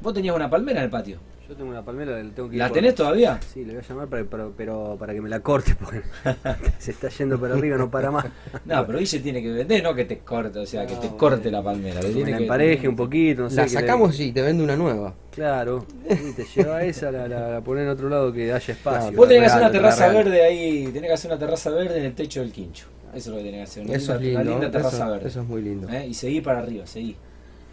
Vos 0.02 0.14
tenías 0.14 0.36
una 0.36 0.50
palmera 0.50 0.80
en 0.80 0.86
el 0.86 0.90
patio. 0.92 1.18
Yo 1.48 1.56
tengo 1.56 1.70
una 1.70 1.86
palmera, 1.86 2.22
le 2.24 2.32
tengo 2.32 2.50
que 2.50 2.56
ir 2.56 2.60
¿La 2.60 2.68
por- 2.70 2.76
tenés 2.76 2.96
todavía? 2.96 3.40
Sí, 3.54 3.64
le 3.64 3.74
voy 3.76 3.84
a 3.84 3.88
llamar 3.88 4.08
para, 4.08 4.24
para- 4.26 4.48
pero 4.58 4.96
para 5.00 5.14
que 5.14 5.22
me 5.22 5.30
la 5.30 5.42
corte, 5.42 5.76
porque 5.76 6.02
se 6.80 6.90
está 6.92 7.08
yendo 7.10 7.40
para 7.40 7.54
arriba, 7.54 7.78
no 7.78 7.92
para 7.92 8.10
más. 8.10 8.26
No, 8.66 8.84
pero 8.88 8.98
Guille 8.98 9.20
tiene 9.20 9.44
que 9.44 9.52
vender, 9.52 9.84
no 9.84 9.94
que 9.94 10.06
te 10.06 10.20
corte, 10.20 10.58
o 10.58 10.66
sea, 10.66 10.88
que 10.88 10.96
te 10.96 11.10
corte 11.16 11.52
la 11.52 11.62
palmera. 11.62 12.02
le 12.02 12.10
tiene 12.10 12.32
la 12.32 12.38
que- 12.38 12.44
empareje 12.46 12.88
un 12.90 12.96
poquito, 12.96 13.44
no 13.44 13.50
sé. 13.52 13.58
la 13.58 13.66
que 13.66 13.74
le- 13.76 13.80
sacamos 13.82 14.20
y 14.20 14.32
te 14.32 14.42
vende 14.42 14.64
una 14.64 14.76
nueva. 14.76 15.14
Claro, 15.32 15.86
y 16.10 16.32
te 16.32 16.46
lleva 16.46 16.84
esa, 16.84 17.12
la, 17.12 17.28
la, 17.28 17.50
la 17.50 17.62
pones 17.62 17.84
en 17.84 17.90
otro 17.90 18.10
lado 18.10 18.34
que 18.34 18.52
haya 18.52 18.74
espacio. 18.74 19.00
Claro, 19.02 19.18
Vos 19.18 19.28
tenés 19.28 19.44
que 19.44 19.48
hacer 19.48 19.62
una 19.62 19.72
terraza 19.72 20.10
real. 20.10 20.24
verde 20.26 20.44
ahí, 20.44 20.86
tenés 20.88 21.10
que 21.10 21.14
hacer 21.14 21.30
una 21.32 21.40
terraza 21.40 21.70
verde 21.70 22.00
en 22.00 22.06
el 22.06 22.16
techo 22.16 22.40
del 22.40 22.52
quincho. 22.52 22.88
Eso 23.14 23.18
es 23.18 23.28
lo 23.28 23.36
que 23.38 23.44
tenés 23.44 23.58
que 23.60 23.64
hacer, 23.64 23.84
una, 23.86 23.94
Eso 23.96 24.16
es 24.16 24.22
linda, 24.22 24.42
una 24.42 24.44
lindo. 24.50 24.60
linda 24.62 24.78
terraza 24.78 24.98
Eso, 24.98 25.12
verde. 25.12 25.28
eso 25.28 25.42
es 25.42 25.48
muy 25.48 25.62
lindo. 25.62 25.90
¿Eh? 25.90 26.08
Y 26.08 26.14
seguí 26.16 26.42
para 26.42 26.60
arriba, 26.60 26.88
seguí. 26.88 27.16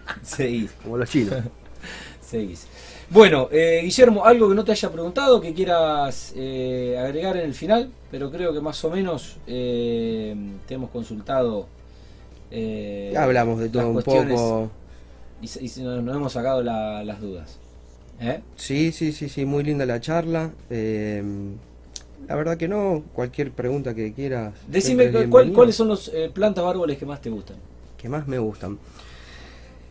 Seguí, 0.23 0.69
Como 0.83 0.99
los 0.99 1.09
chinos. 1.09 1.37
seguís. 2.21 2.67
Bueno, 3.12 3.48
eh, 3.53 3.81
Guillermo, 3.83 4.25
algo 4.25 4.48
que 4.48 4.55
no 4.55 4.64
te 4.64 4.72
haya 4.72 4.90
preguntado, 4.90 5.40
que 5.40 5.53
quieras 5.53 6.33
eh, 6.35 6.96
agregar 6.98 7.37
en 7.37 7.44
el 7.44 7.55
final, 7.55 7.90
pero 8.11 8.31
creo 8.31 8.55
que 8.55 8.61
más 8.61 8.83
o 8.85 8.90
menos 8.90 9.37
eh, 9.46 10.35
te 10.66 10.75
hemos 10.75 10.90
consultado. 10.90 11.66
eh, 12.51 13.11
Ya 13.12 13.25
hablamos 13.25 13.61
de 13.61 13.68
todo 13.68 13.88
un 13.90 14.03
poco. 14.03 14.70
Y, 15.42 15.46
nos, 15.83 16.03
nos 16.05 16.16
hemos 16.16 16.33
sacado 16.33 16.62
la- 16.62 17.05
las 17.05 17.20
dudas. 17.20 17.59
¿Eh? 18.20 18.40
Sí, 18.57 18.92
sí, 18.92 19.12
sí, 19.12 19.29
sí, 19.29 19.44
muy 19.44 19.62
linda 19.64 19.85
la 19.85 20.01
charla. 20.01 20.51
Eh, 20.70 21.22
la 22.29 22.37
verdad 22.37 22.57
que 22.57 22.68
no, 22.68 23.03
cualquier 23.12 23.51
pregunta 23.51 23.94
que 23.94 24.12
quieras. 24.14 24.55
Decime 24.68 25.11
cuál- 25.29 25.53
cuáles 25.53 25.75
son 25.77 25.88
los 25.88 26.09
eh, 26.14 26.31
plantas 26.33 26.64
o 26.64 26.68
árboles 26.68 26.96
que 26.96 27.05
más 27.05 27.20
te 27.20 27.29
gustan. 27.31 27.57
que 27.98 28.09
más 28.09 28.27
me 28.27 28.38
gustan. 28.38 28.79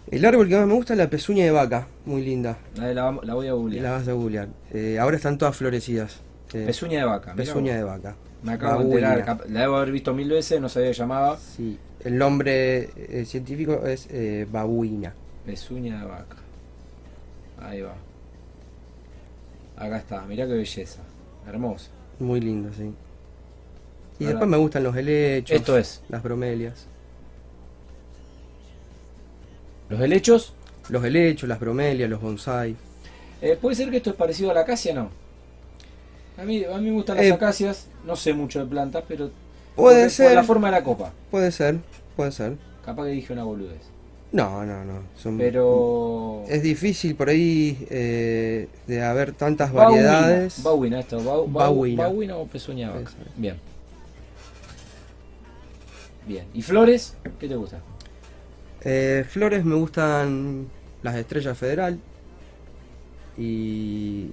El 0.09 0.25
árbol 0.25 0.49
que 0.49 0.57
más 0.57 0.67
me 0.67 0.73
gusta 0.73 0.93
es 0.93 0.97
la 0.97 1.09
pezuña 1.09 1.45
de 1.45 1.51
vaca, 1.51 1.87
muy 2.05 2.23
linda. 2.23 2.57
La, 2.75 2.93
la, 2.93 3.19
la 3.23 3.33
voy 3.33 3.47
a 3.47 3.53
googlear. 3.53 3.83
La 3.83 3.91
vas 3.91 4.07
a 4.07 4.13
googlear. 4.13 4.49
Eh, 4.73 4.97
ahora 4.99 5.15
están 5.15 5.37
todas 5.37 5.55
florecidas. 5.55 6.19
Eh, 6.53 6.63
Pezuña 6.65 6.99
de 6.99 7.05
vaca. 7.05 7.33
pezuña 7.33 7.75
de 7.75 7.83
vaca. 7.83 8.15
Me 8.43 8.53
acabo 8.53 8.79
de 8.83 8.85
enterar, 8.85 9.39
la 9.49 9.61
debo 9.61 9.77
haber 9.77 9.91
visto 9.91 10.13
mil 10.13 10.27
veces, 10.29 10.59
no 10.59 10.67
sabía 10.67 10.89
que 10.89 10.95
llamaba 10.95 11.37
Sí, 11.37 11.77
el 12.03 12.17
nombre 12.17 12.89
eh, 12.97 13.23
científico 13.25 13.85
es 13.85 14.07
eh, 14.09 14.47
babuina. 14.51 15.13
pezuña 15.45 15.99
de 16.01 16.05
vaca. 16.07 16.35
Ahí 17.61 17.81
va. 17.81 17.93
Acá 19.77 19.97
está, 19.97 20.21
mirá 20.23 20.45
qué 20.47 20.53
belleza. 20.53 21.01
Hermosa. 21.47 21.89
Muy 22.19 22.41
lindo, 22.41 22.71
sí. 22.73 22.83
Y 24.19 24.23
Ahora- 24.25 24.29
después 24.33 24.49
me 24.49 24.57
gustan 24.57 24.83
los 24.83 24.95
helechos, 24.95 25.55
Esto 25.55 25.77
es. 25.77 26.01
las 26.09 26.21
bromelias. 26.21 26.87
Los 29.91 29.99
helechos. 30.01 30.53
Los 30.89 31.03
helechos, 31.03 31.49
las 31.49 31.59
bromelias, 31.59 32.09
los 32.09 32.21
bonsai. 32.21 32.75
Eh, 33.41 33.57
¿Puede 33.59 33.75
ser 33.75 33.89
que 33.91 33.97
esto 33.97 34.09
es 34.11 34.15
parecido 34.15 34.49
a 34.51 34.53
la 34.53 34.61
acacia 34.61 34.93
no? 34.93 35.09
A 36.37 36.43
mí, 36.43 36.63
a 36.63 36.77
mí 36.77 36.85
me 36.89 36.91
gustan 36.93 37.17
las 37.17 37.25
Eh, 37.25 37.31
acacias, 37.33 37.87
no 38.05 38.15
sé 38.15 38.33
mucho 38.33 38.59
de 38.59 38.65
plantas, 38.65 39.03
pero... 39.07 39.29
Puede 39.75 40.03
por 40.03 40.09
ser. 40.11 40.35
la 40.35 40.43
forma 40.43 40.67
de 40.69 40.71
la 40.77 40.83
copa. 40.83 41.11
Puede 41.29 41.51
ser, 41.51 41.79
puede 42.15 42.31
ser. 42.31 42.55
Capaz 42.85 43.03
que 43.05 43.09
dije 43.11 43.33
una 43.33 43.43
boludez. 43.43 43.81
No, 44.31 44.65
no, 44.65 44.85
no. 44.85 45.01
Son, 45.17 45.37
Pero... 45.37 46.43
Es 46.47 46.63
difícil 46.63 47.15
por 47.15 47.27
ahí 47.29 47.85
eh, 47.89 48.69
de 48.87 49.03
haber 49.03 49.33
tantas 49.33 49.73
Bauina, 49.73 50.03
variedades. 50.03 50.63
Bauina, 50.63 50.99
esto. 51.01 51.21
Bau, 51.21 51.45
bau- 51.47 51.51
Bauina. 51.51 52.03
Bauina 52.03 52.37
o 52.37 52.47
pezuña 52.47 52.91
vaca. 52.91 53.11
Bien. 53.35 53.57
Bien. 56.25 56.45
¿Y 56.53 56.61
flores? 56.61 57.15
¿Qué 57.39 57.47
te 57.49 57.55
gusta? 57.55 57.79
Eh, 58.83 59.25
flores 59.27 59.63
me 59.65 59.75
gustan 59.75 60.67
las 61.03 61.15
estrellas 61.15 61.57
federal. 61.57 61.99
Y. 63.37 64.29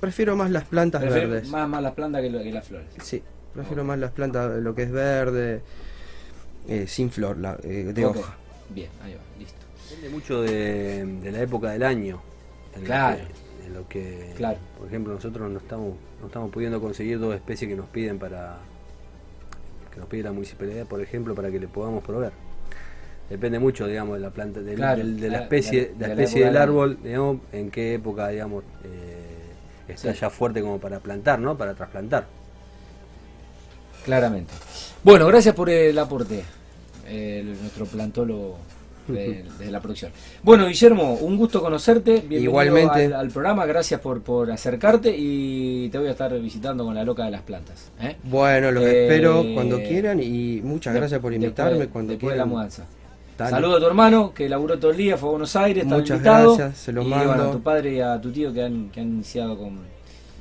prefiero 0.00 0.34
más 0.36 0.50
las 0.50 0.64
plantas 0.64 1.02
Prefiero 1.02 1.28
verdes. 1.30 1.48
Más, 1.48 1.68
más 1.68 1.82
las 1.82 1.92
plantas 1.92 2.22
que, 2.22 2.30
lo- 2.30 2.42
que 2.42 2.52
las 2.52 2.66
flores. 2.66 2.88
Sí, 3.02 3.22
prefiero 3.54 3.84
más 3.84 3.98
las 3.98 4.10
plantas, 4.12 4.60
lo 4.62 4.74
que 4.74 4.84
es 4.84 4.90
verde, 4.90 5.60
eh, 6.68 6.86
sin 6.86 7.10
flor, 7.10 7.36
la, 7.38 7.58
eh, 7.62 7.92
de 7.94 8.04
hoja. 8.06 8.36
Bien, 8.70 8.88
ahí 9.02 9.14
va, 9.14 9.20
listo. 9.38 9.58
Depende 9.88 10.08
mucho 10.10 10.42
de, 10.42 11.04
de 11.04 11.32
la 11.32 11.40
época 11.42 11.70
del 11.70 11.82
año. 11.82 12.20
En 12.74 12.82
Claro. 12.84 13.18
Lo 13.18 13.26
que, 13.26 13.66
en 13.66 13.74
lo 13.74 13.88
que, 13.88 14.32
Claro. 14.36 14.58
por 14.78 14.86
ejemplo, 14.88 15.12
nosotros 15.14 15.50
no 15.50 15.58
estamos, 15.58 15.94
no 16.20 16.26
estamos 16.26 16.50
pudiendo 16.50 16.80
conseguir 16.80 17.18
dos 17.18 17.34
especies 17.34 17.68
que 17.68 17.76
nos 17.76 17.88
piden 17.88 18.18
para 18.18 18.58
que 19.92 19.98
nos 19.98 20.08
pide 20.08 20.22
la 20.22 20.32
municipalidad, 20.32 20.86
por 20.86 21.00
ejemplo, 21.00 21.34
para 21.34 21.50
que 21.50 21.58
le 21.58 21.66
podamos 21.68 22.02
proveer. 22.04 22.32
Depende 23.30 23.58
mucho, 23.60 23.86
digamos, 23.86 24.16
de 24.16 24.20
la 24.20 24.30
planta, 24.30 24.60
Claro, 24.74 25.02
de 25.04 25.28
la 25.30 25.38
la- 25.38 25.42
especie, 25.44 25.80
de 25.80 25.86
de 25.94 26.00
la- 26.00 26.06
la 26.08 26.12
especie 26.14 26.44
del 26.44 26.56
árbol, 26.56 26.98
digamos, 27.02 27.38
en 27.52 27.70
qué 27.70 27.94
época, 27.94 28.28
digamos, 28.28 28.64
eh, 28.84 29.46
está 29.88 30.12
Sí. 30.12 30.18
ya 30.20 30.30
fuerte 30.30 30.60
como 30.60 30.78
para 30.80 30.98
plantar, 30.98 31.38
¿no? 31.38 31.56
Para 31.56 31.74
trasplantar. 31.74 32.26
Claramente. 34.04 34.52
Bueno, 35.04 35.26
gracias 35.26 35.54
por 35.54 35.70
el 35.70 35.98
aporte. 35.98 36.42
el- 37.08 37.58
nuestro 37.60 37.86
plantólogo 37.86 38.56
de, 39.08 39.44
de 39.58 39.70
la 39.72 39.80
producción. 39.80 40.12
Bueno, 40.44 40.66
Guillermo, 40.68 41.14
un 41.14 41.36
gusto 41.36 41.60
conocerte. 41.60 42.12
Bienvenido 42.12 42.44
Igualmente. 42.44 43.06
Al, 43.06 43.14
al 43.14 43.28
programa. 43.30 43.66
Gracias 43.66 44.00
por, 44.00 44.22
por 44.22 44.48
acercarte 44.52 45.12
y 45.18 45.88
te 45.90 45.98
voy 45.98 46.06
a 46.06 46.12
estar 46.12 46.38
visitando 46.40 46.84
con 46.84 46.94
la 46.94 47.02
loca 47.02 47.24
de 47.24 47.32
las 47.32 47.42
plantas. 47.42 47.90
¿eh? 48.00 48.14
Bueno, 48.22 48.70
los 48.70 48.84
Eh, 48.84 49.06
espero 49.08 49.44
cuando 49.54 49.78
quieran 49.78 50.20
y 50.22 50.60
muchas 50.62 50.94
gracias 50.94 51.20
por 51.20 51.32
Después- 51.32 51.44
invitarme 51.46 51.88
cuando 51.88 52.12
después 52.12 52.32
de 52.32 52.38
la 52.38 52.44
quieran. 52.44 52.48
mudanza. 52.48 52.86
Dale. 53.40 53.50
Saludo 53.52 53.76
a 53.76 53.80
tu 53.80 53.86
hermano 53.86 54.34
que 54.34 54.48
laburó 54.50 54.78
todo 54.78 54.90
el 54.90 54.98
día, 54.98 55.16
fue 55.16 55.28
a 55.28 55.32
Buenos 55.32 55.56
Aires, 55.56 55.84
está 55.84 55.96
Muchas 55.96 56.16
invitado. 56.18 56.56
gracias, 56.56 56.78
se 56.78 56.92
lo 56.92 57.00
y 57.02 57.06
mando. 57.06 57.26
bueno, 57.26 57.42
a 57.44 57.52
tu 57.52 57.60
padre 57.62 57.94
y 57.94 58.00
a 58.00 58.20
tu 58.20 58.30
tío 58.30 58.52
que 58.52 58.62
han, 58.62 58.90
que 58.90 59.00
han 59.00 59.08
iniciado 59.08 59.56
con. 59.56 59.78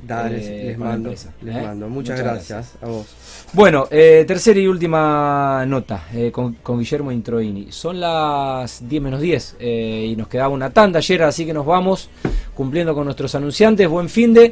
Dale, 0.05 0.37
eh, 0.37 0.63
les 0.65 0.77
con 0.77 0.87
mando, 0.87 1.09
empresa, 1.09 1.33
les 1.41 1.55
¿eh? 1.55 1.61
mando. 1.61 1.89
Muchas, 1.89 2.19
Muchas 2.19 2.33
gracias. 2.33 2.73
a 2.81 2.87
vos. 2.87 3.05
Bueno, 3.53 3.87
eh, 3.91 4.23
tercera 4.27 4.59
y 4.59 4.67
última 4.67 5.65
nota 5.65 6.03
con, 6.31 6.53
con 6.55 6.79
Guillermo 6.79 7.11
Introini. 7.11 7.71
Son 7.71 7.99
las 7.99 8.87
10 8.87 9.01
menos 9.01 9.19
10 9.21 9.55
eh, 9.59 10.07
y 10.11 10.15
nos 10.15 10.27
quedaba 10.27 10.49
una 10.49 10.69
tanda 10.69 10.99
ayer, 10.99 11.23
así 11.23 11.45
que 11.45 11.53
nos 11.53 11.65
vamos 11.65 12.09
cumpliendo 12.53 12.93
con 12.93 13.05
nuestros 13.05 13.33
anunciantes. 13.35 13.87
Buen 13.89 14.07
fin 14.09 14.33
de. 14.33 14.47